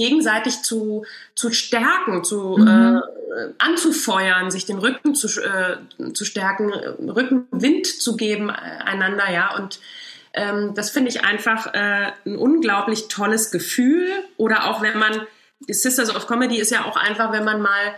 gegenseitig 0.00 0.62
zu, 0.62 1.04
zu 1.34 1.52
stärken, 1.52 2.24
zu 2.24 2.56
mhm. 2.58 2.66
äh, 2.66 3.00
anzufeuern, 3.58 4.50
sich 4.50 4.66
den 4.66 4.78
Rücken 4.78 5.14
zu, 5.14 5.28
äh, 5.40 6.12
zu 6.14 6.24
stärken, 6.24 6.72
Rückenwind 6.72 7.86
zu 7.86 8.16
geben 8.16 8.48
äh, 8.48 8.52
einander, 8.52 9.30
ja. 9.30 9.54
Und 9.56 9.78
ähm, 10.32 10.72
das 10.74 10.90
finde 10.90 11.10
ich 11.10 11.24
einfach 11.24 11.74
äh, 11.74 12.12
ein 12.24 12.36
unglaublich 12.36 13.08
tolles 13.08 13.50
Gefühl. 13.50 14.08
Oder 14.36 14.64
auch 14.68 14.82
wenn 14.82 14.98
man, 14.98 15.26
die 15.60 15.74
Sisters 15.74 16.14
of 16.14 16.26
Comedy 16.26 16.58
ist 16.58 16.70
ja 16.70 16.84
auch 16.86 16.96
einfach, 16.96 17.32
wenn 17.32 17.44
man 17.44 17.60
mal 17.60 17.94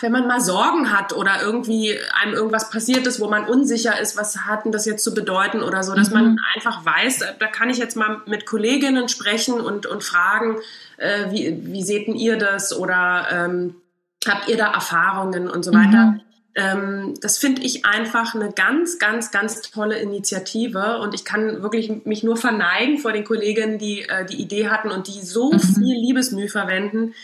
wenn 0.00 0.12
man 0.12 0.26
mal 0.26 0.40
Sorgen 0.40 0.92
hat 0.92 1.12
oder 1.12 1.42
irgendwie 1.42 1.98
einem 2.20 2.34
irgendwas 2.34 2.70
passiert 2.70 3.06
ist, 3.06 3.20
wo 3.20 3.28
man 3.28 3.44
unsicher 3.44 4.00
ist, 4.00 4.16
was 4.16 4.38
hat 4.46 4.64
denn 4.64 4.72
das 4.72 4.86
jetzt 4.86 5.04
zu 5.04 5.14
bedeuten 5.14 5.62
oder 5.62 5.82
so, 5.82 5.94
dass 5.94 6.10
mhm. 6.10 6.14
man 6.14 6.38
einfach 6.54 6.84
weiß, 6.84 7.24
da 7.38 7.46
kann 7.46 7.70
ich 7.70 7.78
jetzt 7.78 7.96
mal 7.96 8.22
mit 8.26 8.46
Kolleginnen 8.46 9.08
sprechen 9.08 9.60
und, 9.60 9.86
und 9.86 10.02
fragen, 10.02 10.58
äh, 10.96 11.30
wie, 11.30 11.58
wie 11.62 11.82
seht 11.82 12.06
denn 12.06 12.14
ihr 12.14 12.36
das 12.36 12.76
oder 12.76 13.26
ähm, 13.30 13.76
habt 14.26 14.48
ihr 14.48 14.56
da 14.56 14.72
Erfahrungen 14.72 15.48
und 15.48 15.64
so 15.64 15.72
weiter. 15.72 16.06
Mhm. 16.06 16.20
Ähm, 16.56 17.14
das 17.20 17.38
finde 17.38 17.62
ich 17.62 17.86
einfach 17.86 18.34
eine 18.34 18.50
ganz, 18.50 18.98
ganz, 18.98 19.30
ganz 19.30 19.62
tolle 19.62 19.98
Initiative 19.98 20.98
und 20.98 21.14
ich 21.14 21.24
kann 21.24 21.62
wirklich 21.62 22.04
mich 22.04 22.24
nur 22.24 22.36
verneigen 22.36 22.98
vor 22.98 23.12
den 23.12 23.24
Kolleginnen, 23.24 23.78
die 23.78 24.02
äh, 24.02 24.26
die 24.26 24.40
Idee 24.40 24.68
hatten 24.68 24.90
und 24.90 25.06
die 25.06 25.20
so 25.20 25.52
mhm. 25.52 25.60
viel 25.60 25.96
Liebesmühe 25.96 26.48
verwenden, 26.48 27.14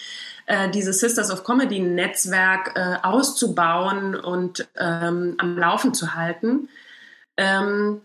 äh, 0.46 0.70
dieses 0.70 1.00
Sisters 1.00 1.30
of 1.30 1.44
Comedy 1.44 1.80
Netzwerk 1.80 2.72
äh, 2.76 2.96
auszubauen 3.02 4.14
und 4.14 4.68
ähm, 4.76 5.35
am 5.38 5.59
Laufen 5.59 5.94
zu 5.94 6.14
halten. 6.14 6.68
Ähm, 7.37 8.00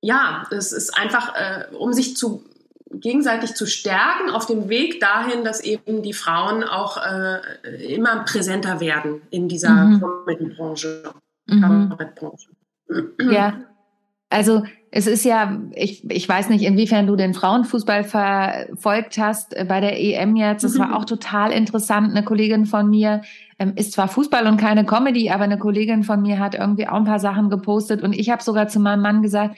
ja, 0.00 0.46
es 0.50 0.72
ist 0.72 0.96
einfach, 0.96 1.34
äh, 1.34 1.74
um 1.74 1.92
sich 1.92 2.16
zu 2.16 2.44
gegenseitig 2.90 3.54
zu 3.54 3.66
stärken 3.66 4.30
auf 4.30 4.46
dem 4.46 4.68
Weg 4.68 5.00
dahin, 5.00 5.44
dass 5.44 5.60
eben 5.60 6.02
die 6.02 6.12
Frauen 6.12 6.64
auch 6.64 6.96
äh, 6.96 7.40
immer 7.92 8.24
präsenter 8.24 8.80
werden 8.80 9.22
in 9.30 9.48
dieser 9.48 9.70
mhm. 9.70 10.00
Comedy-Branche, 10.00 11.12
mhm. 11.46 11.96
Ja, 13.20 13.54
also 14.34 14.62
es 14.90 15.06
ist 15.06 15.24
ja, 15.24 15.60
ich, 15.74 16.08
ich 16.10 16.28
weiß 16.28 16.50
nicht, 16.50 16.62
inwiefern 16.62 17.06
du 17.06 17.16
den 17.16 17.34
Frauenfußball 17.34 18.04
verfolgt 18.04 19.18
hast 19.18 19.56
äh, 19.56 19.64
bei 19.64 19.80
der 19.80 20.00
EM 20.00 20.36
jetzt. 20.36 20.62
Das 20.62 20.78
war 20.78 20.88
mhm. 20.88 20.94
auch 20.94 21.04
total 21.04 21.50
interessant. 21.50 22.10
Eine 22.10 22.24
Kollegin 22.24 22.66
von 22.66 22.90
mir 22.90 23.22
ähm, 23.58 23.72
ist 23.76 23.92
zwar 23.92 24.08
Fußball 24.08 24.46
und 24.46 24.56
keine 24.56 24.84
Comedy, 24.84 25.30
aber 25.30 25.44
eine 25.44 25.58
Kollegin 25.58 26.04
von 26.04 26.22
mir 26.22 26.38
hat 26.38 26.54
irgendwie 26.54 26.86
auch 26.86 26.94
ein 26.94 27.04
paar 27.04 27.18
Sachen 27.18 27.50
gepostet 27.50 28.02
und 28.02 28.12
ich 28.12 28.30
habe 28.30 28.42
sogar 28.42 28.68
zu 28.68 28.78
meinem 28.80 29.02
Mann 29.02 29.22
gesagt, 29.22 29.56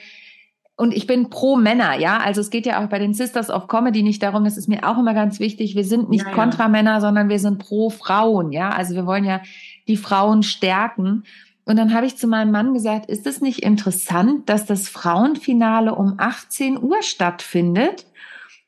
und 0.79 0.95
ich 0.95 1.07
bin 1.07 1.31
pro 1.31 1.55
Männer, 1.55 1.97
ja. 1.97 2.19
Also 2.19 2.39
es 2.39 2.51
geht 2.51 2.67
ja 2.67 2.83
auch 2.83 2.87
bei 2.87 2.99
den 2.99 3.15
Sisters 3.15 3.49
of 3.49 3.67
Comedy 3.67 4.03
nicht 4.03 4.21
darum, 4.21 4.43
das 4.43 4.57
ist 4.57 4.69
mir 4.69 4.87
auch 4.87 4.99
immer 4.99 5.15
ganz 5.15 5.39
wichtig. 5.39 5.75
Wir 5.75 5.83
sind 5.83 6.07
nicht 6.09 6.25
ja, 6.25 6.31
kontra. 6.31 6.67
Männer, 6.67 7.01
sondern 7.01 7.29
wir 7.29 7.39
sind 7.39 7.57
pro 7.57 7.89
Frauen, 7.89 8.51
ja. 8.51 8.69
Also 8.69 8.93
wir 8.93 9.07
wollen 9.07 9.23
ja 9.23 9.41
die 9.87 9.97
Frauen 9.97 10.43
stärken. 10.43 11.23
Und 11.67 11.75
dann 11.75 11.93
habe 11.93 12.05
ich 12.05 12.17
zu 12.17 12.27
meinem 12.27 12.51
Mann 12.51 12.73
gesagt, 12.73 13.07
ist 13.07 13.27
es 13.27 13.41
nicht 13.41 13.61
interessant, 13.61 14.49
dass 14.49 14.65
das 14.65 14.87
Frauenfinale 14.87 15.93
um 15.93 16.15
18 16.17 16.81
Uhr 16.81 17.01
stattfindet? 17.01 18.05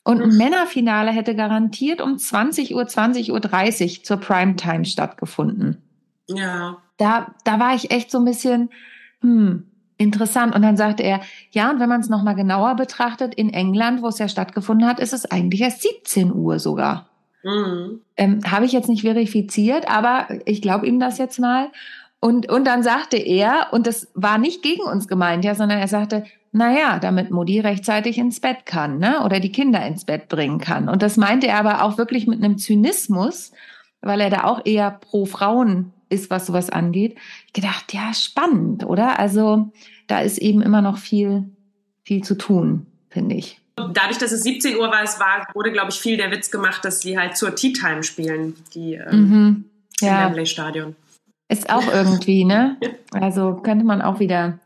Und 0.04 0.22
ein 0.22 0.38
Männerfinale 0.38 1.12
hätte 1.12 1.36
garantiert 1.36 2.02
um 2.02 2.18
20 2.18 2.76
Uhr, 2.76 2.88
20 2.88 3.32
Uhr 3.32 3.40
30 3.40 4.04
zur 4.04 4.18
Primetime 4.18 4.86
stattgefunden. 4.86 5.82
Ja. 6.28 6.78
Da, 6.98 7.36
da 7.44 7.60
war 7.60 7.76
ich 7.76 7.92
echt 7.92 8.12
so 8.12 8.18
ein 8.20 8.26
bisschen, 8.26 8.70
hm, 9.22 9.66
Interessant. 10.02 10.56
Und 10.56 10.62
dann 10.62 10.78
sagte 10.78 11.04
er, 11.04 11.20
ja, 11.52 11.70
und 11.70 11.82
wenn 11.82 11.90
man 11.90 12.00
es 12.00 12.08
nochmal 12.08 12.34
genauer 12.34 12.78
betrachtet, 12.78 13.36
in 13.36 13.54
England, 13.54 14.02
wo 14.02 14.08
es 14.08 14.18
ja 14.18 14.30
stattgefunden 14.30 14.88
hat, 14.88 15.02
ist 15.02 15.12
es 15.12 15.30
eigentlich 15.30 15.60
erst 15.60 15.82
17 15.82 16.34
Uhr 16.34 16.58
sogar. 16.58 17.10
Mhm. 17.44 18.00
Ähm, 18.16 18.40
Habe 18.50 18.64
ich 18.64 18.72
jetzt 18.72 18.88
nicht 18.88 19.02
verifiziert, 19.02 19.90
aber 19.92 20.28
ich 20.46 20.62
glaube 20.62 20.88
ihm 20.88 21.02
das 21.02 21.18
jetzt 21.18 21.38
mal. 21.38 21.70
Und, 22.22 22.50
und 22.50 22.66
dann 22.66 22.84
sagte 22.84 23.18
er, 23.18 23.68
und 23.72 23.88
das 23.88 24.08
war 24.14 24.38
nicht 24.38 24.62
gegen 24.62 24.84
uns 24.84 25.08
gemeint, 25.08 25.46
ja, 25.46 25.56
sondern 25.56 25.80
er 25.80 25.88
sagte, 25.88 26.26
naja, 26.52 27.00
damit 27.00 27.32
Mutti 27.32 27.60
rechtzeitig 27.60 28.18
ins 28.18 28.40
Bett 28.40 28.66
kann, 28.66 28.98
ne? 28.98 29.24
Oder 29.24 29.40
die 29.40 29.52
Kinder 29.52 29.86
ins 29.86 30.04
Bett 30.04 30.28
bringen 30.28 30.60
kann. 30.60 30.90
Und 30.90 31.02
das 31.02 31.16
meinte 31.16 31.48
er 31.48 31.60
aber 31.60 31.84
auch 31.84 31.98
wirklich 31.98 32.28
mit 32.28 32.44
einem 32.44 32.58
Zynismus, 32.58 33.52
weil 34.02 34.20
er 34.20 34.30
da 34.30 34.44
auch 34.46 34.66
eher 34.66 34.92
pro 34.92 35.26
Frauen 35.26 35.94
ist, 36.10 36.30
was 36.30 36.48
sowas 36.48 36.70
angeht. 36.70 37.18
Ich 37.48 37.54
gedacht, 37.54 37.94
ja, 37.94 38.14
spannend, 38.14 38.84
oder? 38.84 39.20
Also 39.20 39.72
da 40.08 40.22
ist 40.22 40.40
eben 40.40 40.62
immer 40.62 40.82
noch 40.82 40.98
viel, 40.98 41.46
viel 42.04 42.24
zu 42.24 42.36
tun, 42.36 42.88
finde 43.10 43.36
ich. 43.36 43.60
Dadurch, 43.76 44.18
dass 44.18 44.32
es 44.32 44.44
17 44.44 44.76
Uhr 44.76 44.90
war, 44.90 45.04
es 45.04 45.20
war, 45.20 45.48
wurde, 45.54 45.72
glaube 45.72 45.92
ich, 45.92 46.00
viel 46.00 46.18
der 46.18 46.32
Witz 46.32 46.52
gemacht, 46.52 46.84
dass 46.84 47.02
sie 47.02 47.18
halt 47.18 47.38
zur 47.38 47.56
Tea 47.56 47.72
Time 47.72 48.04
spielen, 48.04 48.56
die 48.74 48.96
ähm, 48.96 49.30
mhm. 49.30 49.66
ja. 50.02 50.24
im 50.24 50.30
Wembley 50.30 50.46
Stadion. 50.48 50.96
Ist 51.50 51.70
auch 51.70 51.86
irgendwie, 51.92 52.46
ne? 52.46 52.78
Also 53.12 53.56
könnte 53.56 53.86
man 53.86 54.02
auch 54.04 54.20
wieder. 54.20 54.60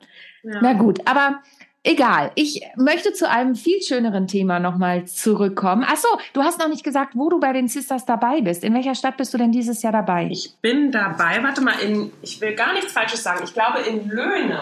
Ja. 0.44 0.60
Na 0.62 0.74
gut, 0.74 1.08
aber 1.08 1.42
Egal, 1.86 2.32
ich 2.36 2.62
möchte 2.78 3.12
zu 3.12 3.30
einem 3.30 3.56
viel 3.56 3.82
schöneren 3.82 4.26
Thema 4.26 4.62
nochmal 4.62 5.04
zurückkommen. 5.06 5.84
Ach 5.86 5.98
so, 5.98 6.08
du 6.32 6.42
hast 6.42 6.58
noch 6.58 6.70
nicht 6.70 6.86
gesagt, 6.86 7.14
wo 7.14 7.30
du 7.30 7.42
bei 7.42 7.52
den 7.52 7.68
Sisters 7.68 8.06
dabei 8.06 8.40
bist. 8.40 8.64
In 8.64 8.74
welcher 8.74 8.96
Stadt 8.96 9.18
bist 9.18 9.34
du 9.34 9.38
denn 9.38 9.52
dieses 9.52 9.82
Jahr 9.82 9.92
dabei? 9.92 10.30
Ich 10.32 10.56
bin 10.62 10.94
dabei, 10.94 11.44
warte 11.44 11.60
mal, 11.60 11.78
in, 11.80 12.14
ich 12.22 12.40
will 12.40 12.56
gar 12.56 12.72
nichts 12.72 12.94
Falsches 12.94 13.22
sagen. 13.22 13.42
Ich 13.44 13.54
glaube 13.54 13.80
in 13.82 14.08
Löhne. 14.08 14.62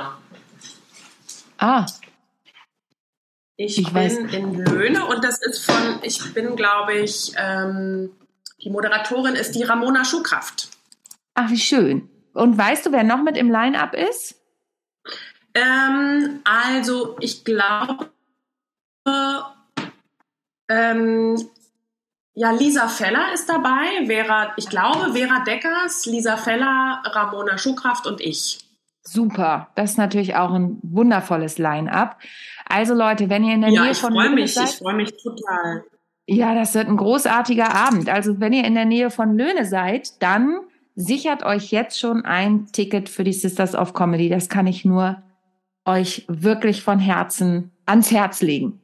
Ah. 1.59 1.85
Ich, 3.55 3.77
ich 3.77 3.85
bin 3.85 3.95
weiß. 3.95 4.17
in 4.17 4.55
Löhne 4.55 5.05
und 5.05 5.23
das 5.23 5.39
ist 5.43 5.63
von, 5.63 5.99
ich 6.01 6.33
bin, 6.33 6.55
glaube 6.55 6.93
ich, 6.93 7.33
ähm, 7.37 8.09
die 8.63 8.71
Moderatorin 8.71 9.35
ist 9.35 9.53
die 9.53 9.61
Ramona 9.61 10.03
Schuhkraft. 10.05 10.69
Ach, 11.35 11.51
wie 11.51 11.59
schön. 11.59 12.09
Und 12.33 12.57
weißt 12.57 12.85
du, 12.85 12.91
wer 12.91 13.03
noch 13.03 13.21
mit 13.23 13.37
im 13.37 13.49
Line-Up 13.49 13.93
ist? 13.93 14.35
Ähm, 15.53 16.39
also 16.43 17.17
ich 17.19 17.43
glaube, 17.43 18.09
ähm, 20.69 21.49
ja, 22.33 22.51
Lisa 22.51 22.87
Feller 22.87 23.33
ist 23.33 23.49
dabei, 23.49 24.05
Vera, 24.05 24.53
ich 24.55 24.69
glaube, 24.69 25.13
Vera 25.13 25.43
Deckers, 25.43 26.05
Lisa 26.05 26.37
Feller, 26.37 27.01
Ramona 27.03 27.57
Schuhkraft 27.57 28.07
und 28.07 28.21
ich. 28.21 28.59
Super, 29.03 29.67
das 29.75 29.91
ist 29.91 29.97
natürlich 29.97 30.35
auch 30.35 30.53
ein 30.53 30.79
wundervolles 30.83 31.57
Line-up. 31.57 32.17
Also 32.65 32.93
Leute, 32.93 33.29
wenn 33.29 33.43
ihr 33.43 33.55
in 33.55 33.61
der 33.61 33.71
ja, 33.71 33.83
Nähe 33.83 33.95
von 33.95 34.13
Löhne 34.13 34.35
mich, 34.35 34.53
seid, 34.53 34.69
ich 34.69 34.77
freue 34.77 34.93
mich 34.93 35.11
total. 35.21 35.83
Ja, 36.27 36.55
das 36.55 36.73
wird 36.75 36.87
ein 36.87 36.97
großartiger 36.97 37.73
Abend. 37.73 38.07
Also 38.07 38.39
wenn 38.39 38.53
ihr 38.53 38.63
in 38.63 38.75
der 38.75 38.85
Nähe 38.85 39.09
von 39.09 39.37
Löhne 39.37 39.65
seid, 39.65 40.21
dann 40.21 40.61
sichert 40.95 41.43
euch 41.43 41.71
jetzt 41.71 41.99
schon 41.99 42.25
ein 42.25 42.67
Ticket 42.71 43.09
für 43.09 43.23
die 43.23 43.33
Sisters 43.33 43.75
of 43.75 43.93
Comedy. 43.93 44.29
Das 44.29 44.49
kann 44.49 44.67
ich 44.67 44.85
nur 44.85 45.21
euch 45.85 46.25
wirklich 46.27 46.83
von 46.83 46.99
Herzen 46.99 47.71
ans 47.85 48.11
Herz 48.11 48.41
legen. 48.41 48.79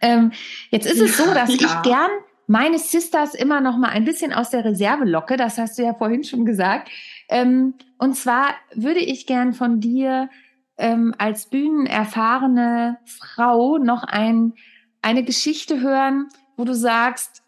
Ähm, 0.00 0.32
jetzt 0.70 0.86
ist 0.86 1.00
es 1.00 1.16
so, 1.16 1.24
dass 1.34 1.50
ja. 1.50 1.66
ich 1.66 1.82
gern 1.82 2.10
meine 2.46 2.78
Sisters 2.78 3.34
immer 3.34 3.60
noch 3.60 3.76
mal 3.76 3.90
ein 3.90 4.04
bisschen 4.04 4.32
aus 4.32 4.50
der 4.50 4.64
Reserve 4.64 5.04
locke. 5.04 5.36
Das 5.36 5.58
hast 5.58 5.78
du 5.78 5.82
ja 5.82 5.94
vorhin 5.94 6.24
schon 6.24 6.44
gesagt. 6.44 6.90
Ähm, 7.28 7.74
und 7.98 8.14
zwar 8.14 8.54
würde 8.74 9.00
ich 9.00 9.26
gern 9.26 9.52
von 9.52 9.80
dir 9.80 10.30
ähm, 10.78 11.14
als 11.18 11.46
bühnenerfahrene 11.46 12.98
Frau 13.04 13.78
noch 13.78 14.04
ein, 14.04 14.54
eine 15.02 15.24
Geschichte 15.24 15.80
hören, 15.80 16.28
wo 16.56 16.64
du 16.64 16.74
sagst, 16.74 17.42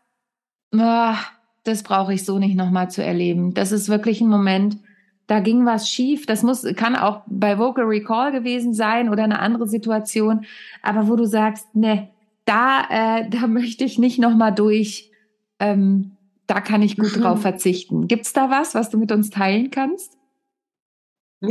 oh, 0.74 1.14
das 1.64 1.82
brauche 1.82 2.14
ich 2.14 2.24
so 2.24 2.38
nicht 2.38 2.56
noch 2.56 2.70
mal 2.70 2.90
zu 2.90 3.04
erleben. 3.04 3.54
Das 3.54 3.72
ist 3.72 3.88
wirklich 3.88 4.20
ein 4.20 4.28
Moment, 4.28 4.78
da 5.26 5.40
ging 5.40 5.64
was 5.64 5.88
schief. 5.88 6.26
Das 6.26 6.42
muss, 6.42 6.66
kann 6.74 6.96
auch 6.96 7.22
bei 7.26 7.58
Vocal 7.58 7.84
Recall 7.84 8.32
gewesen 8.32 8.74
sein 8.74 9.08
oder 9.08 9.24
eine 9.24 9.38
andere 9.38 9.68
Situation. 9.68 10.44
Aber 10.82 11.08
wo 11.08 11.16
du 11.16 11.24
sagst, 11.24 11.74
ne, 11.74 12.08
da, 12.44 12.82
äh, 12.90 13.28
da 13.30 13.46
möchte 13.46 13.84
ich 13.84 13.98
nicht 13.98 14.18
nochmal 14.18 14.54
durch. 14.54 15.10
Ähm, 15.58 16.16
da 16.46 16.60
kann 16.60 16.82
ich 16.82 16.96
gut 16.96 17.22
drauf 17.22 17.42
verzichten. 17.42 18.08
Gibt's 18.08 18.32
da 18.32 18.50
was, 18.50 18.74
was 18.74 18.90
du 18.90 18.98
mit 18.98 19.12
uns 19.12 19.30
teilen 19.30 19.70
kannst? 19.70 20.16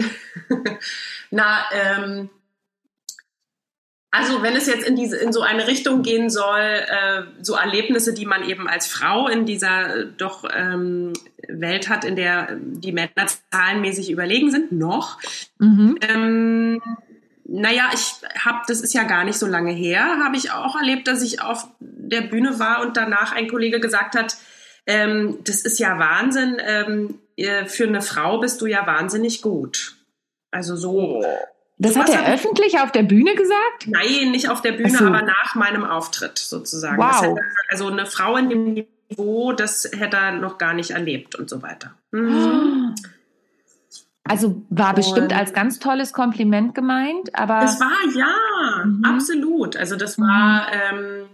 Na, 1.31 1.59
ähm, 1.71 2.29
also 4.11 4.41
wenn 4.41 4.55
es 4.55 4.65
jetzt 4.65 4.87
in 4.87 4.95
diese 4.95 5.17
in 5.17 5.31
so 5.31 5.41
eine 5.41 5.67
Richtung 5.67 6.01
gehen 6.01 6.29
soll, 6.29 6.59
äh, 6.59 7.23
so 7.41 7.55
Erlebnisse, 7.55 8.13
die 8.13 8.25
man 8.25 8.47
eben 8.47 8.67
als 8.67 8.87
Frau 8.87 9.27
in 9.27 9.45
dieser 9.45 9.95
äh, 9.95 10.07
doch 10.17 10.45
ähm, 10.51 11.13
Welt 11.47 11.89
hat, 11.89 12.05
in 12.05 12.15
der 12.15 12.57
die 12.59 12.91
Männer 12.91 13.27
zahlenmäßig 13.51 14.09
überlegen 14.09 14.49
sind, 14.49 14.71
noch. 14.71 15.19
Mhm. 15.59 15.97
Ähm, 16.01 16.81
naja, 17.45 17.89
ich 17.93 18.13
habe, 18.43 18.59
das 18.67 18.81
ist 18.81 18.93
ja 18.93 19.03
gar 19.03 19.23
nicht 19.23 19.37
so 19.37 19.47
lange 19.47 19.71
her, 19.71 20.19
habe 20.23 20.37
ich 20.37 20.51
auch 20.51 20.75
erlebt, 20.75 21.07
dass 21.07 21.21
ich 21.21 21.41
auf 21.41 21.67
der 21.79 22.21
Bühne 22.21 22.59
war 22.59 22.81
und 22.81 22.97
danach 22.97 23.31
ein 23.31 23.47
Kollege 23.47 23.79
gesagt 23.79 24.15
hat, 24.15 24.37
ähm, 24.85 25.39
das 25.43 25.61
ist 25.61 25.79
ja 25.79 25.99
Wahnsinn, 25.99 26.57
ähm, 26.65 27.19
äh, 27.37 27.65
für 27.65 27.85
eine 27.85 28.01
Frau 28.01 28.39
bist 28.39 28.61
du 28.61 28.65
ja 28.65 28.85
wahnsinnig 28.87 29.41
gut. 29.41 29.97
Also 30.51 30.75
so. 30.75 31.23
Das 31.81 31.95
hat 31.97 32.09
er 32.09 32.33
öffentlich 32.33 32.77
auf 32.79 32.91
der 32.91 33.03
Bühne 33.03 33.33
gesagt? 33.35 33.87
Nein, 33.87 34.31
nicht 34.31 34.49
auf 34.49 34.61
der 34.61 34.73
Bühne, 34.73 34.89
so. 34.89 35.05
aber 35.05 35.21
nach 35.21 35.55
meinem 35.55 35.85
Auftritt 35.85 36.37
sozusagen. 36.37 36.97
Wow. 36.97 37.21
Hätte, 37.21 37.41
also 37.69 37.87
eine 37.87 38.05
Frau 38.05 38.35
in 38.35 38.49
dem 38.49 38.85
Niveau, 39.09 39.53
das 39.53 39.89
hätte 39.95 40.17
er 40.17 40.33
noch 40.33 40.57
gar 40.57 40.73
nicht 40.73 40.91
erlebt 40.91 41.35
und 41.35 41.49
so 41.49 41.61
weiter. 41.61 41.95
Mhm. 42.11 42.95
Also 44.25 44.61
war 44.69 44.93
bestimmt 44.93 45.33
als 45.33 45.53
ganz 45.53 45.79
tolles 45.79 46.11
Kompliment 46.11 46.75
gemeint, 46.75 47.33
aber. 47.33 47.63
Es 47.63 47.79
war 47.79 48.13
ja, 48.13 48.85
mhm. 48.85 49.05
absolut. 49.05 49.77
Also 49.77 49.95
das 49.95 50.19
war, 50.19 50.67
ähm, 50.73 51.27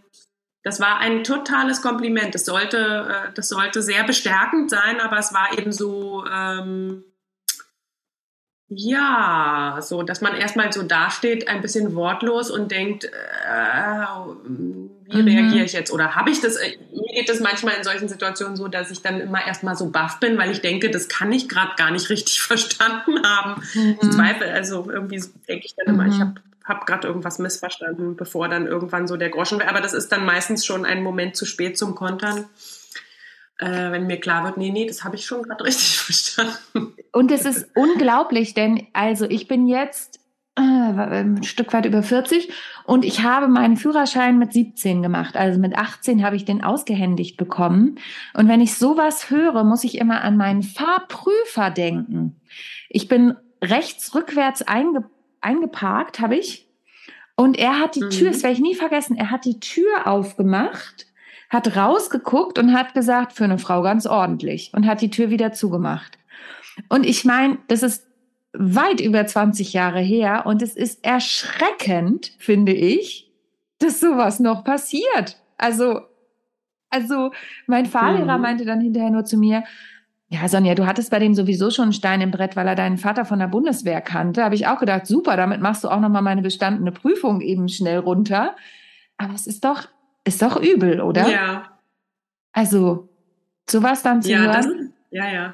das 0.62 0.80
war 0.80 1.00
ein 1.00 1.24
totales 1.24 1.82
Kompliment. 1.82 2.36
Das 2.36 2.46
sollte, 2.46 2.78
äh, 2.78 3.34
das 3.34 3.50
sollte 3.50 3.82
sehr 3.82 4.04
bestärkend 4.04 4.70
sein, 4.70 5.02
aber 5.02 5.18
es 5.18 5.34
war 5.34 5.58
eben 5.58 5.72
so, 5.72 6.24
ähm, 6.32 7.04
ja, 8.68 9.78
so, 9.82 10.02
dass 10.02 10.22
man 10.22 10.36
erstmal 10.36 10.74
so 10.74 10.82
dasteht, 10.82 11.48
ein 11.48 11.62
bisschen 11.62 11.94
wortlos 11.94 12.50
und 12.50 12.72
denkt, 12.72 13.06
äh, 13.06 13.10
wie 15.08 15.22
mhm. 15.22 15.28
reagiere 15.28 15.66
ich 15.66 15.74
jetzt? 15.74 15.92
Oder 15.92 16.16
habe 16.16 16.32
ich 16.32 16.42
das, 16.42 16.56
äh, 16.56 16.72
mir 16.92 17.14
geht 17.14 17.30
es 17.30 17.40
manchmal 17.42 17.76
in 17.76 17.84
solchen 17.84 18.08
Situationen 18.08 18.56
so, 18.56 18.68
dass 18.68 18.90
ich 18.90 19.04
dann 19.04 19.22
immer 19.22 19.46
erstmal 19.46 19.76
so 19.76 19.92
baff 19.92 20.20
bin, 20.20 20.40
weil 20.40 20.50
ich 20.50 20.62
denke, 20.62 20.90
das 20.90 21.08
kann 21.10 21.32
ich 21.32 21.48
gerade 21.48 21.74
gar 21.78 21.92
nicht 21.92 22.10
richtig 22.10 22.42
verstanden 22.42 23.24
haben. 23.24 23.62
Mhm. 23.76 24.00
Ich 24.02 24.10
zweifle, 24.10 24.52
also 24.52 24.90
irgendwie 24.90 25.24
denke 25.48 25.66
ich 25.68 25.76
dann 25.76 25.94
immer, 25.94 26.06
mhm. 26.06 26.12
ich 26.12 26.20
habe 26.20 26.34
hab 26.64 26.88
gerade 26.88 27.08
irgendwas 27.08 27.38
missverstanden, 27.38 28.16
bevor 28.16 28.50
dann 28.50 28.66
irgendwann 28.66 29.08
so 29.08 29.16
der 29.16 29.30
Groschen 29.30 29.60
wäre. 29.60 29.70
Aber 29.70 29.82
das 29.82 29.94
ist 29.94 30.12
dann 30.12 30.26
meistens 30.26 30.66
schon 30.66 30.86
ein 30.86 31.04
Moment 31.04 31.36
zu 31.36 31.46
spät 31.46 31.78
zum 31.78 31.94
Kontern 31.94 32.46
äh, 33.60 33.92
wenn 33.92 34.08
mir 34.08 34.20
klar 34.20 34.44
wird, 34.44 34.58
nee, 34.58 34.72
nee, 34.72 34.86
das 34.86 35.04
habe 35.04 35.16
ich 35.16 35.26
schon 35.26 35.44
gerade 35.44 35.64
richtig 35.64 35.98
verstanden. 36.00 36.94
Und 37.12 37.32
es 37.32 37.46
ist 37.46 37.68
unglaublich, 37.76 38.54
denn 38.54 38.88
also 38.94 39.26
ich 39.26 39.48
bin 39.48 39.68
jetzt 39.68 40.20
äh, 40.58 40.62
ein 40.62 41.44
Stück 41.44 41.74
weit 41.74 41.86
über 41.86 42.04
40 42.04 42.52
und 42.86 43.06
ich 43.06 43.24
habe 43.24 43.48
meinen 43.48 43.78
Führerschein 43.78 44.38
mit 44.38 44.54
17 44.54 45.02
gemacht. 45.02 45.36
Also 45.36 45.60
mit 45.60 45.78
18 45.78 46.24
habe 46.26 46.36
ich 46.36 46.46
den 46.46 46.64
ausgehändigt 46.64 47.38
bekommen. 47.38 48.00
Und 48.34 48.48
wenn 48.48 48.62
ich 48.62 48.76
sowas 48.76 49.30
höre, 49.30 49.64
muss 49.64 49.84
ich 49.84 49.98
immer 49.98 50.22
an 50.22 50.38
meinen 50.38 50.64
Fahrprüfer 50.64 51.72
denken. 51.72 52.42
Ich 52.90 53.08
bin 53.08 53.36
rechts 53.62 54.14
rückwärts 54.16 54.62
einge 54.62 55.10
eingeparkt, 55.42 56.20
habe 56.20 56.36
ich. 56.38 56.68
Und 57.36 57.60
er 57.60 57.80
hat 57.80 57.96
die 57.96 58.10
Tür, 58.10 58.30
mhm. 58.30 58.34
das 58.34 58.44
werde 58.44 58.56
ich 58.56 58.62
nie 58.62 58.76
vergessen, 58.76 59.16
er 59.16 59.30
hat 59.30 59.46
die 59.46 59.60
Tür 59.60 60.08
aufgemacht 60.08 61.06
hat 61.50 61.76
rausgeguckt 61.76 62.58
und 62.60 62.74
hat 62.74 62.94
gesagt, 62.94 63.34
für 63.34 63.44
eine 63.44 63.58
Frau 63.58 63.82
ganz 63.82 64.06
ordentlich 64.06 64.72
und 64.74 64.86
hat 64.86 65.02
die 65.02 65.10
Tür 65.10 65.30
wieder 65.30 65.52
zugemacht. 65.52 66.18
Und 66.90 67.06
ich 67.06 67.26
meine, 67.26 67.58
das 67.68 67.84
ist 67.84 68.08
weit 68.54 69.02
über 69.02 69.26
20 69.26 69.74
Jahre 69.74 70.00
her 70.00 70.46
und 70.46 70.62
es 70.62 70.76
ist 70.76 71.04
erschreckend, 71.04 72.32
finde 72.38 72.74
ich, 72.74 73.32
dass 73.80 74.00
sowas 74.00 74.40
noch 74.40 74.64
passiert. 74.64 75.42
Also, 75.58 76.02
also 76.90 77.32
mein 77.68 77.86
Fahrlehrer 77.86 78.38
mhm. 78.38 78.42
meinte 78.42 78.66
dann 78.66 78.82
hinterher 78.82 79.10
nur 79.10 79.26
zu 79.26 79.38
mir, 79.38 79.64
ja, 80.28 80.48
Sonja, 80.48 80.74
du 80.74 80.88
hattest 80.88 81.12
bei 81.12 81.20
dem 81.20 81.36
sowieso 81.36 81.70
schon 81.70 81.84
einen 81.84 81.94
Stein 81.94 82.20
im 82.22 82.32
Brett, 82.32 82.56
weil 82.56 82.68
er 82.68 82.76
deinen 82.76 82.98
Vater 82.98 83.26
von 83.26 83.40
der 83.40 83.48
Bundeswehr 83.48 84.02
kannte. 84.02 84.44
Habe 84.44 84.56
ich 84.56 84.68
auch 84.68 84.80
gedacht, 84.80 85.06
super, 85.06 85.38
damit 85.38 85.62
machst 85.62 85.84
du 85.84 85.90
auch 85.90 86.00
nochmal 86.00 86.24
meine 86.24 86.42
bestandene 86.42 86.92
Prüfung 86.92 87.42
eben 87.42 87.70
schnell 87.70 88.00
runter. 88.00 88.56
Aber 89.18 89.34
es 89.34 89.46
ist 89.46 89.64
doch 89.64 89.88
ist 90.26 90.42
doch 90.42 90.62
übel, 90.62 91.02
oder? 91.02 91.28
Ja. 91.28 91.80
Also, 92.52 93.10
sowas 93.70 94.04
dann 94.04 94.22
zu 94.22 94.32
ja, 94.32 94.40
hören. 94.40 94.54
Das, 94.54 94.68
ja, 95.12 95.32
ja. 95.32 95.54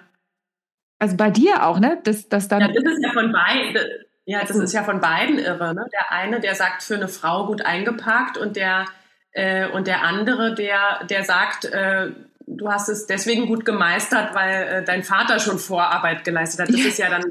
Also 0.99 1.17
bei 1.17 1.29
dir 1.29 1.65
auch, 1.65 1.79
ne? 1.79 1.99
Das, 2.03 2.29
das 2.29 2.47
dann. 2.47 2.61
Ja, 2.61 2.67
das 2.67 2.83
ist 2.93 3.03
ja 3.03 3.11
von 3.11 3.31
beiden. 3.31 3.81
Ja, 4.25 4.41
das 4.41 4.55
ist 4.55 4.73
ja 4.73 4.83
von 4.83 5.01
beiden 5.01 5.39
irre. 5.39 5.73
Ne? 5.73 5.85
Der 5.91 6.11
eine, 6.11 6.39
der 6.39 6.55
sagt, 6.55 6.83
für 6.83 6.95
eine 6.95 7.07
Frau 7.07 7.47
gut 7.47 7.65
eingeparkt 7.65 8.37
und 8.37 8.55
der 8.55 8.85
äh, 9.31 9.67
und 9.69 9.87
der 9.87 10.03
andere, 10.03 10.53
der 10.53 11.03
der 11.09 11.23
sagt, 11.23 11.65
äh, 11.65 12.11
du 12.45 12.69
hast 12.69 12.87
es 12.87 13.07
deswegen 13.07 13.47
gut 13.47 13.65
gemeistert, 13.65 14.35
weil 14.35 14.63
äh, 14.67 14.83
dein 14.83 15.03
Vater 15.03 15.39
schon 15.39 15.57
Vorarbeit 15.57 16.23
geleistet 16.23 16.61
hat. 16.61 16.69
Das 16.69 16.81
ist 16.81 16.99
ja 16.99 17.09
dann, 17.09 17.23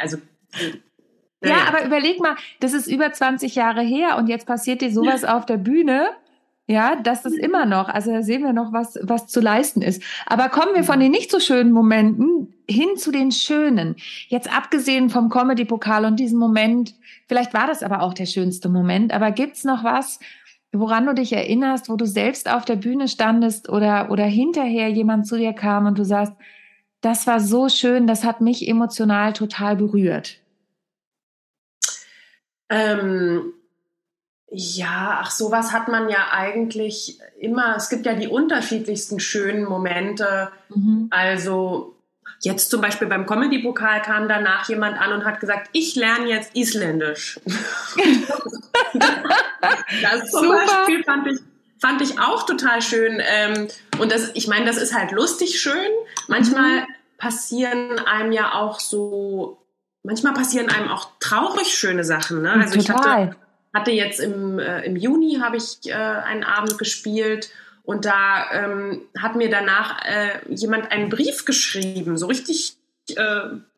also 0.00 0.16
ja, 1.42 1.50
ja, 1.50 1.56
aber 1.68 1.84
überleg 1.84 2.18
mal, 2.18 2.34
das 2.60 2.72
ist 2.72 2.86
über 2.88 3.12
20 3.12 3.54
Jahre 3.54 3.82
her 3.82 4.16
und 4.16 4.28
jetzt 4.28 4.46
passiert 4.46 4.80
dir 4.80 4.90
sowas 4.90 5.24
auf 5.24 5.46
der 5.46 5.58
Bühne 5.58 6.10
ja, 6.70 6.96
das 6.96 7.24
ist 7.24 7.38
immer 7.38 7.64
noch, 7.64 7.88
also 7.88 8.12
da 8.12 8.22
sehen 8.22 8.42
wir 8.42 8.52
noch, 8.52 8.74
was, 8.74 8.98
was 9.02 9.26
zu 9.26 9.40
leisten 9.40 9.80
ist. 9.80 10.02
Aber 10.26 10.50
kommen 10.50 10.74
wir 10.74 10.84
von 10.84 11.00
den 11.00 11.10
nicht 11.10 11.30
so 11.30 11.40
schönen 11.40 11.72
Momenten 11.72 12.52
hin 12.68 12.90
zu 12.98 13.10
den 13.10 13.32
schönen. 13.32 13.96
Jetzt 14.28 14.54
abgesehen 14.54 15.08
vom 15.08 15.30
Comedy-Pokal 15.30 16.04
und 16.04 16.20
diesem 16.20 16.38
Moment, 16.38 16.94
vielleicht 17.26 17.54
war 17.54 17.66
das 17.66 17.82
aber 17.82 18.02
auch 18.02 18.12
der 18.12 18.26
schönste 18.26 18.68
Moment, 18.68 19.14
aber 19.14 19.30
gibt's 19.30 19.64
noch 19.64 19.82
was, 19.82 20.20
woran 20.70 21.06
du 21.06 21.14
dich 21.14 21.32
erinnerst, 21.32 21.88
wo 21.88 21.96
du 21.96 22.04
selbst 22.04 22.50
auf 22.50 22.66
der 22.66 22.76
Bühne 22.76 23.08
standest 23.08 23.70
oder, 23.70 24.10
oder 24.10 24.24
hinterher 24.24 24.90
jemand 24.90 25.26
zu 25.26 25.38
dir 25.38 25.54
kam 25.54 25.86
und 25.86 25.98
du 25.98 26.04
sagst, 26.04 26.34
das 27.00 27.26
war 27.26 27.40
so 27.40 27.70
schön, 27.70 28.06
das 28.06 28.24
hat 28.24 28.42
mich 28.42 28.68
emotional 28.68 29.32
total 29.32 29.74
berührt? 29.76 30.38
Ähm 32.68 33.54
ja, 34.50 35.20
ach, 35.22 35.30
sowas 35.30 35.72
hat 35.72 35.88
man 35.88 36.08
ja 36.08 36.28
eigentlich 36.32 37.18
immer. 37.38 37.76
Es 37.76 37.90
gibt 37.90 38.06
ja 38.06 38.14
die 38.14 38.28
unterschiedlichsten 38.28 39.20
schönen 39.20 39.64
Momente. 39.64 40.50
Mhm. 40.70 41.08
Also 41.10 41.94
jetzt 42.40 42.70
zum 42.70 42.80
Beispiel 42.80 43.08
beim 43.08 43.26
Comedy-Pokal 43.26 44.00
kam 44.00 44.26
danach 44.28 44.68
jemand 44.68 44.98
an 44.98 45.12
und 45.12 45.24
hat 45.26 45.40
gesagt, 45.40 45.68
ich 45.72 45.96
lerne 45.96 46.28
jetzt 46.28 46.54
Isländisch. 46.56 47.38
das 50.02 50.30
zum 50.30 50.44
Super. 50.44 50.64
Beispiel 50.64 51.04
fand 51.04 51.26
ich, 51.26 51.40
fand 51.78 52.00
ich 52.00 52.18
auch 52.18 52.46
total 52.46 52.80
schön. 52.80 53.20
Ähm, 53.20 53.68
und 53.98 54.10
das, 54.10 54.30
ich 54.32 54.48
meine, 54.48 54.64
das 54.64 54.78
ist 54.78 54.94
halt 54.94 55.12
lustig 55.12 55.60
schön. 55.60 55.90
Manchmal 56.26 56.80
mhm. 56.80 56.86
passieren 57.18 57.98
einem 57.98 58.32
ja 58.32 58.54
auch 58.54 58.80
so, 58.80 59.58
manchmal 60.02 60.32
passieren 60.32 60.70
einem 60.70 60.88
auch 60.88 61.10
traurig 61.20 61.76
schöne 61.76 62.04
Sachen. 62.04 62.40
Ne? 62.40 62.52
Also 62.52 62.80
total. 62.80 62.80
ich 62.80 62.90
hatte 62.90 63.36
hatte 63.74 63.90
jetzt 63.90 64.20
im, 64.20 64.58
äh, 64.58 64.84
im 64.84 64.96
Juni 64.96 65.38
habe 65.40 65.56
ich 65.56 65.78
äh, 65.84 65.92
einen 65.92 66.44
Abend 66.44 66.78
gespielt 66.78 67.50
und 67.82 68.04
da 68.04 68.50
ähm, 68.52 69.02
hat 69.18 69.36
mir 69.36 69.50
danach 69.50 70.04
äh, 70.04 70.40
jemand 70.48 70.90
einen 70.90 71.08
Brief 71.08 71.44
geschrieben, 71.44 72.16
so 72.18 72.26
richtig 72.26 72.76
äh, 73.10 73.14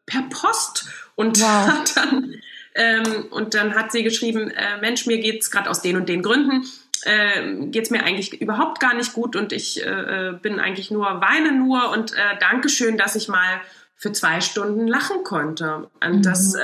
per 0.07 0.23
Post 0.31 0.87
und 1.17 1.41
wow. 1.41 1.67
hat 1.69 1.97
dann 1.97 2.35
ähm, 2.75 3.27
und 3.31 3.55
dann 3.55 3.75
hat 3.75 3.93
sie 3.93 4.03
geschrieben, 4.03 4.51
äh, 4.51 4.81
Mensch, 4.81 5.07
mir 5.07 5.19
geht's 5.19 5.51
gerade 5.51 5.69
aus 5.69 5.83
den 5.83 5.97
und 5.97 6.09
den 6.09 6.23
Gründen 6.23 6.65
äh, 7.03 7.67
geht's 7.67 7.91
mir 7.91 8.05
eigentlich 8.05 8.41
überhaupt 8.41 8.79
gar 8.79 8.95
nicht 8.95 9.13
gut 9.13 9.35
und 9.35 9.53
ich 9.53 9.85
äh, 9.85 10.35
bin 10.41 10.61
eigentlich 10.61 10.91
nur 10.91 11.21
weine 11.21 11.53
nur 11.53 11.91
und 11.91 12.15
Dankeschön, 12.41 12.99
dass 12.99 13.17
ich 13.17 13.29
mal 13.29 13.61
für 13.97 14.13
zwei 14.13 14.41
Stunden 14.41 14.87
lachen 14.87 15.25
konnte 15.25 15.89
und 16.01 16.19
mhm. 16.19 16.23
das 16.23 16.57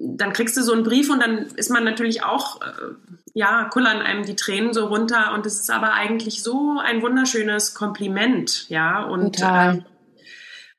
dann 0.00 0.32
kriegst 0.32 0.56
du 0.56 0.62
so 0.62 0.72
einen 0.72 0.84
Brief 0.84 1.10
und 1.10 1.20
dann 1.20 1.46
ist 1.56 1.70
man 1.70 1.84
natürlich 1.84 2.22
auch, 2.22 2.60
äh, 2.62 2.94
ja, 3.34 3.64
kullern 3.64 4.00
einem 4.00 4.24
die 4.24 4.36
Tränen 4.36 4.72
so 4.72 4.86
runter. 4.86 5.32
Und 5.34 5.44
es 5.46 5.60
ist 5.60 5.70
aber 5.70 5.92
eigentlich 5.92 6.42
so 6.42 6.78
ein 6.78 7.02
wunderschönes 7.02 7.74
Kompliment, 7.74 8.68
ja, 8.68 9.02
und, 9.02 9.40
äh, 9.40 9.80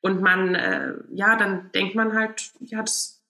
und 0.01 0.21
man, 0.21 0.55
äh, 0.55 0.93
ja, 1.11 1.35
dann 1.35 1.69
denkt 1.73 1.95
man 1.95 2.13
halt, 2.13 2.51
ja, 2.61 2.81
das, 2.81 3.21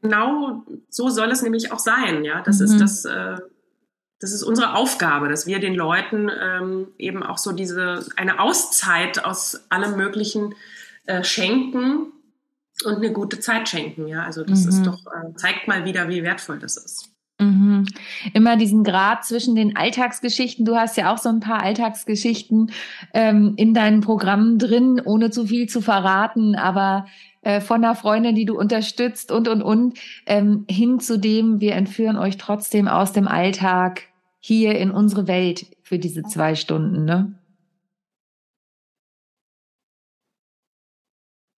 genau 0.00 0.64
so 0.88 1.10
soll 1.10 1.30
es 1.30 1.42
nämlich 1.42 1.72
auch 1.72 1.78
sein, 1.78 2.24
ja, 2.24 2.40
das 2.42 2.60
mhm. 2.60 2.64
ist 2.64 2.80
das, 2.80 3.04
äh, 3.04 3.36
das 4.20 4.32
ist 4.32 4.42
unsere 4.42 4.74
Aufgabe, 4.74 5.28
dass 5.28 5.46
wir 5.46 5.58
den 5.58 5.74
Leuten 5.74 6.30
ähm, 6.30 6.88
eben 6.96 7.22
auch 7.22 7.36
so 7.36 7.52
diese, 7.52 8.06
eine 8.16 8.40
Auszeit 8.40 9.22
aus 9.22 9.66
allem 9.68 9.96
Möglichen 9.96 10.54
äh, 11.04 11.22
schenken, 11.22 12.13
und 12.84 12.96
eine 12.96 13.12
gute 13.12 13.40
Zeit 13.40 13.68
schenken. 13.68 14.08
Ja, 14.08 14.24
also 14.24 14.44
das 14.44 14.64
mhm. 14.64 14.68
ist 14.68 14.86
doch, 14.86 15.00
äh, 15.06 15.34
zeigt 15.36 15.68
mal 15.68 15.84
wieder, 15.84 16.08
wie 16.08 16.22
wertvoll 16.22 16.58
das 16.58 16.76
ist. 16.76 17.14
Mhm. 17.40 17.84
Immer 18.32 18.56
diesen 18.56 18.84
Grad 18.84 19.24
zwischen 19.24 19.54
den 19.56 19.76
Alltagsgeschichten. 19.76 20.64
Du 20.64 20.76
hast 20.76 20.96
ja 20.96 21.12
auch 21.12 21.18
so 21.18 21.28
ein 21.28 21.40
paar 21.40 21.62
Alltagsgeschichten 21.62 22.70
ähm, 23.12 23.54
in 23.56 23.74
deinen 23.74 24.00
Programmen 24.00 24.58
drin, 24.58 25.00
ohne 25.04 25.30
zu 25.30 25.46
viel 25.46 25.68
zu 25.68 25.80
verraten, 25.80 26.54
aber 26.54 27.06
äh, 27.42 27.60
von 27.60 27.84
einer 27.84 27.96
Freundin, 27.96 28.34
die 28.36 28.44
du 28.44 28.56
unterstützt 28.56 29.32
und 29.32 29.48
und 29.48 29.62
und 29.62 29.98
ähm, 30.26 30.64
hin 30.68 31.00
zu 31.00 31.18
dem, 31.18 31.60
wir 31.60 31.74
entführen 31.74 32.16
euch 32.16 32.36
trotzdem 32.38 32.86
aus 32.86 33.12
dem 33.12 33.26
Alltag 33.26 34.02
hier 34.38 34.78
in 34.78 34.90
unsere 34.90 35.26
Welt 35.26 35.66
für 35.82 35.98
diese 35.98 36.22
zwei 36.22 36.54
Stunden, 36.54 37.04
ne? 37.04 37.34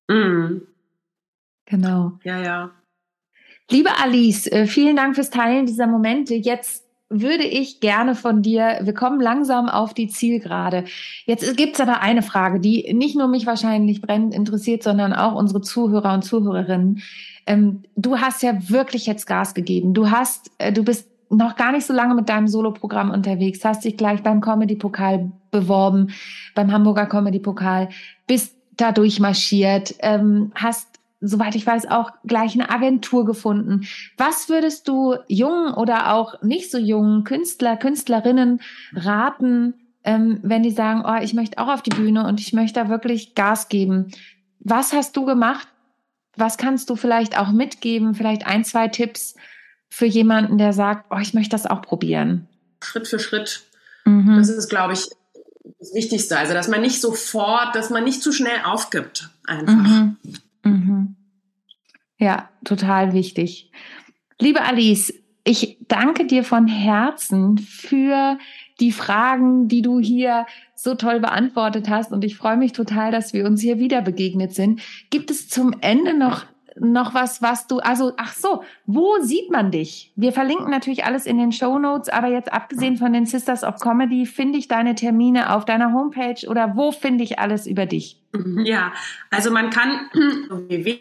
Mhm. 0.09 0.63
Genau. 1.67 2.13
Ja, 2.25 2.41
ja. 2.41 2.71
Liebe 3.71 3.91
Alice, 4.01 4.47
äh, 4.47 4.67
vielen 4.67 4.97
Dank 4.97 5.17
fürs 5.17 5.31
Teilen 5.31 5.67
dieser 5.67 5.87
Momente. 5.87 6.35
Jetzt 6.35 6.85
würde 7.09 7.45
ich 7.45 7.81
gerne 7.81 8.15
von 8.15 8.43
dir, 8.43 8.81
wir 8.83 8.95
kommen 8.95 9.21
langsam 9.21 9.69
auf 9.69 9.95
die 9.95 10.09
Zielgerade. 10.09 10.85
Jetzt 11.25 11.57
gibt's 11.57 11.81
aber 11.81 12.01
eine 12.01 12.23
Frage, 12.23 12.59
die 12.59 12.93
nicht 12.95 13.17
nur 13.17 13.29
mich 13.29 13.47
wahrscheinlich 13.47 14.01
brennend 14.01 14.35
interessiert, 14.35 14.83
sondern 14.83 15.13
auch 15.13 15.35
unsere 15.35 15.61
Zuhörer 15.61 16.15
und 16.15 16.23
Zuhörerinnen. 16.23 17.03
Ähm, 17.47 17.83
du 17.95 18.19
hast 18.19 18.43
ja 18.43 18.69
wirklich 18.69 19.07
jetzt 19.07 19.27
Gas 19.27 19.55
gegeben. 19.55 19.95
Du 19.95 20.11
hast, 20.11 20.51
äh, 20.59 20.73
du 20.73 20.83
bist 20.83 21.09
noch 21.29 21.57
gar 21.57 21.73
nicht 21.73 21.87
so 21.87 21.93
lange 21.93 22.15
mit 22.15 22.29
deinem 22.29 22.49
Soloprogramm 22.49 23.11
unterwegs, 23.11 23.65
hast 23.65 23.85
dich 23.85 23.97
gleich 23.97 24.23
beim 24.23 24.41
Comedy-Pokal 24.41 25.33
beworben, 25.51 26.13
beim 26.55 26.73
Hamburger 26.73 27.07
Comedy-Pokal, 27.07 27.89
bist 28.27 28.55
da 28.77 28.93
durchmarschiert, 28.93 29.95
ähm, 30.01 30.53
hast 30.55 30.96
soweit 31.21 31.55
ich 31.55 31.67
weiß, 31.67 31.87
auch 31.87 32.11
gleich 32.25 32.55
eine 32.55 32.71
Agentur 32.71 33.25
gefunden. 33.25 33.87
Was 34.17 34.49
würdest 34.49 34.87
du 34.89 35.17
jungen 35.29 35.75
oder 35.75 36.13
auch 36.13 36.43
nicht 36.43 36.71
so 36.71 36.79
jungen 36.79 37.25
Künstler, 37.25 37.77
Künstlerinnen 37.77 38.61
raten, 38.95 39.75
ähm, 40.05 40.41
wenn 40.43 40.63
die 40.63 40.71
sagen, 40.71 41.03
oh, 41.07 41.21
ich 41.23 41.35
möchte 41.35 41.59
auch 41.59 41.69
auf 41.69 41.83
die 41.83 41.91
Bühne 41.91 42.27
und 42.27 42.41
ich 42.41 42.53
möchte 42.53 42.81
da 42.81 42.89
wirklich 42.89 43.35
Gas 43.35 43.69
geben? 43.69 44.13
Was 44.61 44.93
hast 44.93 45.17
du 45.17 45.25
gemacht? 45.25 45.69
Was 46.37 46.59
kannst 46.59 46.91
du 46.91 46.97
vielleicht 46.97 47.39
auch 47.39 47.51
mitgeben? 47.51 48.15
Vielleicht 48.15 48.47
ein, 48.47 48.65
zwei 48.65 48.89
Tipps 48.89 49.35
für 49.89 50.07
jemanden, 50.07 50.59
der 50.59 50.73
sagt, 50.73 51.07
oh, 51.11 51.19
ich 51.19 51.35
möchte 51.35 51.51
das 51.51 51.67
auch 51.67 51.83
probieren? 51.83 52.47
Schritt 52.83 53.09
für 53.09 53.19
Schritt. 53.19 53.63
Mhm. 54.05 54.37
Das 54.37 54.51
ist, 54.51 54.69
glaube 54.69 54.93
ich, 54.93 55.09
das 55.79 55.95
Wichtigste. 55.95 56.39
Also, 56.39 56.53
dass 56.53 56.69
man 56.69 56.83
nicht 56.83 57.01
sofort, 57.01 57.75
dass 57.75 57.91
man 57.91 58.05
nicht 58.05 58.23
zu 58.23 58.33
schnell 58.33 58.61
aufgibt, 58.65 59.31
einfach. 59.47 59.75
Mhm. 59.75 60.17
Ja, 62.27 62.49
total 62.65 63.13
wichtig. 63.13 63.71
Liebe 64.41 64.61
Alice, 64.63 65.15
ich 65.45 65.79
danke 65.87 66.27
dir 66.27 66.43
von 66.43 66.67
Herzen 66.67 67.57
für 67.57 68.37
die 68.81 68.91
Fragen, 68.91 69.69
die 69.69 69.81
du 69.81 70.01
hier 70.01 70.45
so 70.75 70.97
toll 70.97 71.21
beantwortet 71.21 71.89
hast. 71.89 72.11
Und 72.11 72.25
ich 72.25 72.37
freue 72.37 72.57
mich 72.57 72.73
total, 72.73 73.13
dass 73.13 73.33
wir 73.33 73.47
uns 73.47 73.61
hier 73.61 73.79
wieder 73.79 74.03
begegnet 74.03 74.53
sind. 74.57 74.81
Gibt 75.11 75.31
es 75.31 75.49
zum 75.49 75.73
Ende 75.83 76.19
noch, 76.19 76.47
noch 76.75 77.15
was, 77.15 77.43
was 77.43 77.69
du, 77.69 77.79
also, 77.79 78.15
ach 78.17 78.33
so, 78.33 78.65
wo 78.87 79.21
sieht 79.21 79.53
man 79.53 79.71
dich? 79.71 80.13
Wir 80.17 80.33
verlinken 80.33 80.69
natürlich 80.69 81.05
alles 81.05 81.27
in 81.27 81.39
den 81.39 81.53
Show 81.53 81.79
Notes, 81.79 82.09
aber 82.09 82.27
jetzt 82.27 82.53
abgesehen 82.53 82.97
von 82.97 83.13
den 83.13 83.27
Sisters 83.27 83.63
of 83.63 83.79
Comedy, 83.79 84.27
finde 84.27 84.59
ich 84.59 84.67
deine 84.67 84.97
Termine 84.97 85.55
auf 85.55 85.65
deiner 85.65 85.93
Homepage 85.93 86.45
oder 86.49 86.73
wo 86.75 86.91
finde 86.91 87.23
ich 87.23 87.39
alles 87.39 87.69
über 87.69 87.87
dich? 87.87 88.21
Ja, 88.65 88.93
also 89.31 89.53
man 89.53 89.71
kann 89.71 90.11
www 90.51 90.99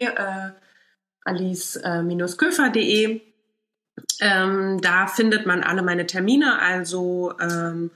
alice-köfer.de. 1.26 3.20
Ähm, 4.20 4.80
da 4.80 5.06
findet 5.06 5.46
man 5.46 5.62
alle 5.62 5.82
meine 5.82 6.06
Termine, 6.06 6.60
also 6.60 7.32
ähm, 7.40 7.90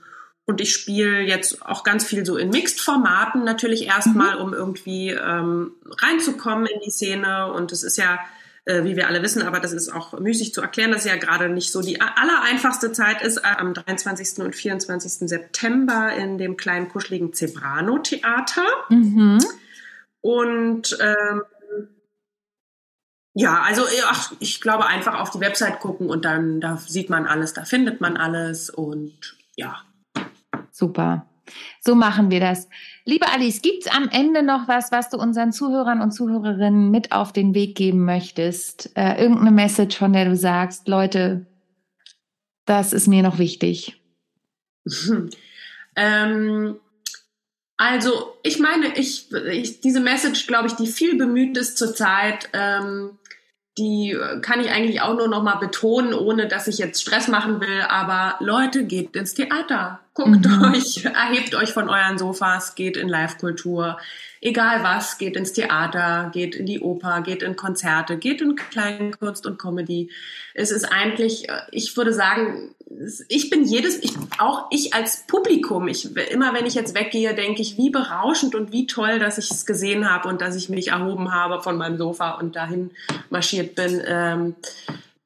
und 0.45 0.59
ich 0.59 0.73
spiele 0.73 1.21
jetzt 1.21 1.65
auch 1.65 1.83
ganz 1.83 2.03
viel 2.05 2.25
so 2.25 2.35
in 2.35 2.49
Mixed-Formaten 2.49 3.43
natürlich 3.43 3.87
erstmal, 3.87 4.35
mhm. 4.35 4.41
um 4.41 4.53
irgendwie 4.53 5.09
ähm, 5.11 5.71
reinzukommen 6.01 6.65
in 6.65 6.79
die 6.81 6.89
Szene. 6.89 7.53
Und 7.53 7.71
es 7.71 7.83
ist 7.83 7.97
ja, 7.97 8.19
äh, 8.65 8.83
wie 8.83 8.95
wir 8.95 9.07
alle 9.07 9.21
wissen, 9.21 9.43
aber 9.43 9.59
das 9.59 9.71
ist 9.71 9.89
auch 9.89 10.19
müßig 10.19 10.53
zu 10.53 10.61
erklären, 10.61 10.91
dass 10.91 11.05
es 11.05 11.11
ja 11.11 11.15
gerade 11.15 11.47
nicht 11.47 11.71
so 11.71 11.81
die 11.81 12.01
allereinfachste 12.01 12.91
Zeit 12.91 13.21
ist, 13.21 13.37
äh, 13.37 13.55
am 13.57 13.73
23. 13.73 14.43
und 14.43 14.55
24. 14.55 15.29
September 15.29 16.11
in 16.11 16.37
dem 16.37 16.57
kleinen 16.57 16.89
kuscheligen 16.89 17.33
Zebrano-Theater. 17.33 18.65
Mhm. 18.89 19.39
Und 20.21 20.97
ähm, 20.99 21.43
ja, 23.33 23.61
also 23.61 23.83
ach, 24.07 24.33
ich 24.39 24.59
glaube 24.61 24.85
einfach 24.85 25.19
auf 25.19 25.31
die 25.31 25.39
Website 25.39 25.79
gucken 25.79 26.09
und 26.09 26.25
dann 26.25 26.59
da 26.59 26.77
sieht 26.77 27.09
man 27.09 27.27
alles, 27.27 27.53
da 27.53 27.63
findet 27.63 28.01
man 28.01 28.17
alles 28.17 28.69
und 28.69 29.37
ja. 29.55 29.81
Super. 30.71 31.25
So 31.81 31.95
machen 31.95 32.31
wir 32.31 32.39
das. 32.39 32.67
Liebe 33.05 33.27
Alice, 33.31 33.61
gibt's 33.61 33.87
am 33.87 34.09
Ende 34.09 34.43
noch 34.43 34.67
was, 34.67 34.91
was 34.91 35.09
du 35.09 35.17
unseren 35.17 35.51
Zuhörern 35.51 36.01
und 36.01 36.11
Zuhörerinnen 36.11 36.91
mit 36.91 37.11
auf 37.11 37.33
den 37.33 37.53
Weg 37.53 37.75
geben 37.75 38.05
möchtest? 38.05 38.95
Äh, 38.95 39.21
irgendeine 39.21 39.51
Message, 39.51 39.97
von 39.97 40.13
der 40.13 40.25
du 40.25 40.35
sagst, 40.35 40.87
Leute, 40.87 41.45
das 42.65 42.93
ist 42.93 43.07
mir 43.07 43.23
noch 43.23 43.37
wichtig. 43.37 44.01
ähm, 45.95 46.79
also, 47.81 48.37
ich 48.43 48.59
meine, 48.59 48.95
ich, 48.95 49.31
ich 49.31 49.81
diese 49.81 50.01
Message, 50.01 50.45
glaube 50.45 50.67
ich, 50.67 50.73
die 50.73 50.85
viel 50.85 51.17
bemüht 51.17 51.57
ist 51.57 51.79
zurzeit, 51.79 52.47
ähm, 52.53 53.17
die 53.79 54.15
kann 54.43 54.59
ich 54.59 54.69
eigentlich 54.69 55.01
auch 55.01 55.15
nur 55.15 55.27
noch 55.27 55.41
mal 55.41 55.55
betonen, 55.55 56.13
ohne 56.13 56.47
dass 56.47 56.67
ich 56.67 56.77
jetzt 56.77 57.01
Stress 57.01 57.27
machen 57.27 57.59
will. 57.59 57.81
Aber 57.89 58.35
Leute, 58.39 58.83
geht 58.83 59.15
ins 59.15 59.33
Theater, 59.33 59.99
guckt 60.13 60.45
mhm. 60.45 60.73
euch, 60.73 61.05
erhebt 61.05 61.55
euch 61.55 61.71
von 61.71 61.89
euren 61.89 62.17
Sofas, 62.17 62.75
geht 62.75 62.97
in 62.97 63.07
Live-Kultur, 63.07 63.97
egal 64.41 64.83
was, 64.83 65.17
geht 65.17 65.37
ins 65.37 65.53
Theater, 65.53 66.31
geht 66.33 66.55
in 66.55 66.65
die 66.65 66.81
Oper, 66.81 67.21
geht 67.21 67.43
in 67.43 67.55
Konzerte, 67.55 68.17
geht 68.17 68.41
in 68.41 68.55
Kleinkunst 68.55 69.45
und 69.45 69.57
Comedy. 69.57 70.09
Es 70.53 70.71
ist 70.71 70.85
eigentlich, 70.85 71.47
ich 71.71 71.95
würde 71.95 72.13
sagen, 72.13 72.75
ich 73.29 73.49
bin 73.49 73.63
jedes, 73.63 74.03
ich, 74.03 74.13
auch 74.37 74.67
ich 74.69 74.93
als 74.93 75.25
Publikum, 75.27 75.87
ich, 75.87 76.15
immer 76.31 76.53
wenn 76.53 76.65
ich 76.65 76.73
jetzt 76.73 76.93
weggehe, 76.93 77.33
denke 77.33 77.61
ich, 77.61 77.77
wie 77.77 77.89
berauschend 77.89 78.53
und 78.53 78.73
wie 78.73 78.87
toll, 78.87 79.17
dass 79.19 79.37
ich 79.37 79.49
es 79.49 79.65
gesehen 79.65 80.09
habe 80.09 80.27
und 80.27 80.41
dass 80.41 80.55
ich 80.55 80.67
mich 80.67 80.89
erhoben 80.89 81.33
habe 81.33 81.61
von 81.61 81.77
meinem 81.77 81.97
Sofa 81.97 82.31
und 82.31 82.57
dahin 82.57 82.91
marschiert 83.29 83.75
bin. 83.75 84.01
Ähm, 84.05 84.55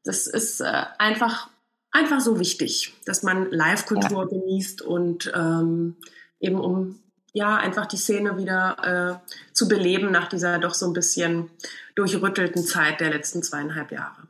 das 0.04 0.28
ist 0.28 0.62
äh, 0.62 0.84
einfach, 1.00 1.50
einfach 1.96 2.20
so 2.20 2.40
wichtig, 2.40 2.94
dass 3.06 3.24
man 3.24 3.50
Live-Kultur 3.52 4.24
ja. 4.24 4.38
genießt 4.40 4.82
und 4.82 5.32
ähm, 5.36 5.96
eben 6.40 6.60
um 6.60 7.00
ja 7.34 7.58
einfach 7.58 7.86
die 7.86 7.98
Szene 7.98 8.38
wieder 8.38 9.22
äh, 9.22 9.54
zu 9.54 9.68
beleben 9.68 10.12
nach 10.12 10.28
dieser 10.28 10.60
doch 10.60 10.74
so 10.74 10.88
ein 10.88 10.94
bisschen 10.94 11.50
durchrüttelten 11.96 12.64
Zeit 12.64 13.00
der 13.02 13.10
letzten 13.10 13.44
zweieinhalb 13.44 13.92
Jahre. 13.92 14.28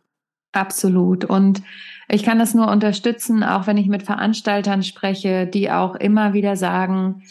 Absolut. 0.52 1.26
Und 1.26 1.62
ich 2.08 2.24
kann 2.24 2.40
das 2.40 2.54
nur 2.54 2.70
unterstützen, 2.70 3.44
auch 3.44 3.68
wenn 3.68 3.78
ich 3.78 3.88
mit 3.88 4.04
Veranstaltern 4.04 4.84
spreche, 4.84 5.46
die 5.46 5.70
auch 5.70 5.96
immer 5.96 6.34
wieder 6.34 6.56
sagen, 6.56 7.24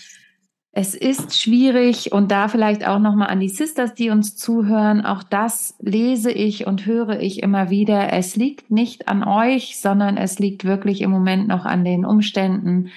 es 0.77 0.97
ist 0.97 1.41
schwierig 1.41 2.11
und 2.11 2.33
da 2.33 2.49
vielleicht 2.49 2.85
auch 2.85 2.99
nochmal 2.99 3.29
an 3.29 3.39
die 3.39 3.49
Sisters, 3.49 3.95
die 3.95 4.11
uns 4.11 4.37
zuhören, 4.37 5.07
auch 5.07 5.23
das 5.23 5.77
lese 5.79 6.33
ich 6.33 6.67
und 6.67 6.85
höre 6.85 7.21
ich 7.21 7.45
immer 7.45 7.71
wieder. 7.71 8.13
Es 8.13 8.35
liegt 8.35 8.73
nicht 8.73 9.07
an 9.07 9.23
euch, 9.23 9.79
sondern 9.79 10.17
es 10.17 10.41
liegt 10.41 10.65
wirklich 10.65 11.01
im 11.01 11.13
Moment 11.13 11.47
noch 11.47 11.65
an 11.65 11.85
den 11.85 12.05
Umständen. 12.05 12.91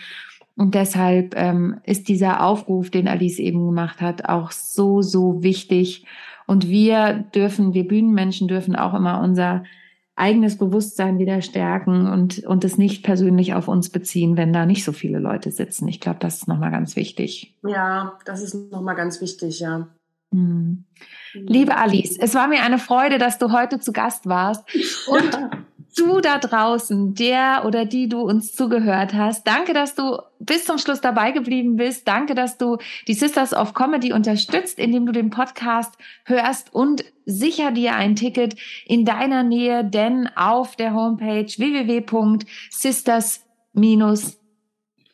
Und 0.56 0.74
deshalb 0.74 1.36
ähm, 1.38 1.78
ist 1.84 2.08
dieser 2.10 2.44
Aufruf, 2.44 2.90
den 2.90 3.08
Alice 3.08 3.38
eben 3.38 3.64
gemacht 3.68 4.02
hat, 4.02 4.28
auch 4.28 4.52
so, 4.52 5.04
so 5.04 5.44
wichtig. 5.44 6.04
Und 6.48 6.70
wir 6.70 7.26
dürfen, 7.36 7.76
wir 7.76 7.88
Bühnenmenschen 7.88 8.48
dürfen 8.48 8.76
auch 8.76 8.96
immer 8.96 9.22
unser 9.22 9.64
eigenes 10.18 10.58
Bewusstsein 10.58 11.20
wieder 11.20 11.42
stärken 11.42 12.08
und, 12.08 12.40
und 12.46 12.64
es 12.64 12.78
nicht 12.78 13.04
persönlich 13.04 13.54
auf 13.54 13.68
uns 13.68 13.90
beziehen, 13.90 14.36
wenn 14.36 14.52
da 14.52 14.66
nicht 14.66 14.84
so 14.84 14.92
viele 14.92 15.20
Leute 15.20 15.52
sitzen. 15.52 15.88
Ich 15.88 16.00
glaube, 16.00 16.18
das 16.20 16.38
ist 16.38 16.48
nochmal 16.48 16.72
ganz 16.72 16.96
wichtig. 16.96 17.56
Ja, 17.64 18.18
das 18.26 18.42
ist 18.42 18.72
nochmal 18.72 18.96
ganz 18.96 19.22
wichtig, 19.22 19.60
ja. 19.60 19.88
Hm. 20.34 20.86
Liebe 21.34 21.78
Alice, 21.78 22.18
es 22.20 22.34
war 22.34 22.48
mir 22.48 22.64
eine 22.64 22.80
Freude, 22.80 23.20
dass 23.20 23.38
du 23.38 23.52
heute 23.52 23.80
zu 23.80 23.94
Gast 23.94 24.28
warst. 24.28 24.64
Und 25.08 25.40
du 25.98 26.22
da 26.22 26.38
draußen, 26.38 27.14
der 27.14 27.64
oder 27.66 27.86
die 27.86 28.08
du 28.08 28.22
uns 28.22 28.54
zugehört 28.54 29.14
hast, 29.14 29.48
danke, 29.48 29.74
dass 29.74 29.96
du 29.96 30.20
bis 30.40 30.66
zum 30.66 30.78
Schluss 30.78 31.02
dabei 31.02 31.32
geblieben 31.32 31.76
bist. 31.76 32.08
Danke, 32.08 32.36
dass 32.36 32.58
du 32.58 32.78
die 33.08 33.14
Sisters 33.14 33.54
of 33.54 33.74
Comedy 33.74 34.14
unterstützt, 34.14 34.80
indem 34.80 35.06
du 35.06 35.12
den 35.12 35.30
Podcast 35.30 35.96
hörst 36.26 36.74
und 36.74 37.04
sicher 37.26 37.72
dir 37.72 37.96
ein 37.96 38.16
Ticket 38.16 38.56
in 38.86 39.06
deiner 39.06 39.44
Nähe, 39.44 39.84
denn 39.84 40.30
auf 40.36 40.76
der 40.76 40.94
Homepage 40.94 41.48
www.sisters- 41.48 43.42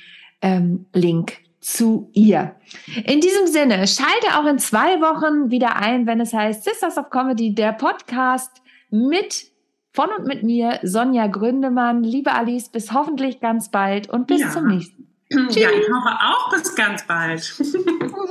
ähm, 0.42 0.86
Link 0.94 1.38
zu 1.60 2.10
ihr. 2.12 2.56
In 3.04 3.20
diesem 3.20 3.46
Sinne, 3.46 3.86
schalte 3.86 4.38
auch 4.38 4.46
in 4.46 4.58
zwei 4.58 5.00
Wochen 5.00 5.50
wieder 5.50 5.76
ein, 5.76 6.06
wenn 6.06 6.20
es 6.20 6.32
heißt 6.32 6.64
Sisters 6.64 6.96
of 6.96 7.10
Comedy, 7.10 7.54
der 7.54 7.72
Podcast 7.72 8.62
mit 8.90 9.50
von 9.92 10.08
und 10.16 10.26
mit 10.26 10.42
mir, 10.42 10.78
Sonja 10.82 11.26
Gründemann. 11.26 12.02
Liebe 12.02 12.32
Alice, 12.32 12.68
bis 12.68 12.92
hoffentlich 12.92 13.40
ganz 13.40 13.70
bald 13.70 14.08
und 14.08 14.26
bis 14.26 14.40
ja. 14.40 14.50
zum 14.50 14.68
nächsten. 14.68 15.06
Tschüss. 15.30 15.56
Ja, 15.56 15.70
ich 15.70 15.86
hoffe 15.88 16.18
auch 16.20 16.50
bis 16.50 16.74
ganz 16.74 17.06
bald. 17.06 17.40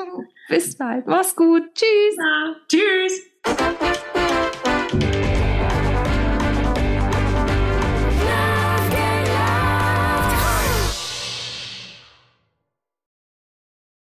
bis 0.49 0.77
bald. 0.77 1.07
Mach's 1.07 1.35
gut. 1.35 1.63
Tschüss. 1.73 2.17
Ja, 2.17 2.55
tschüss. 2.67 4.01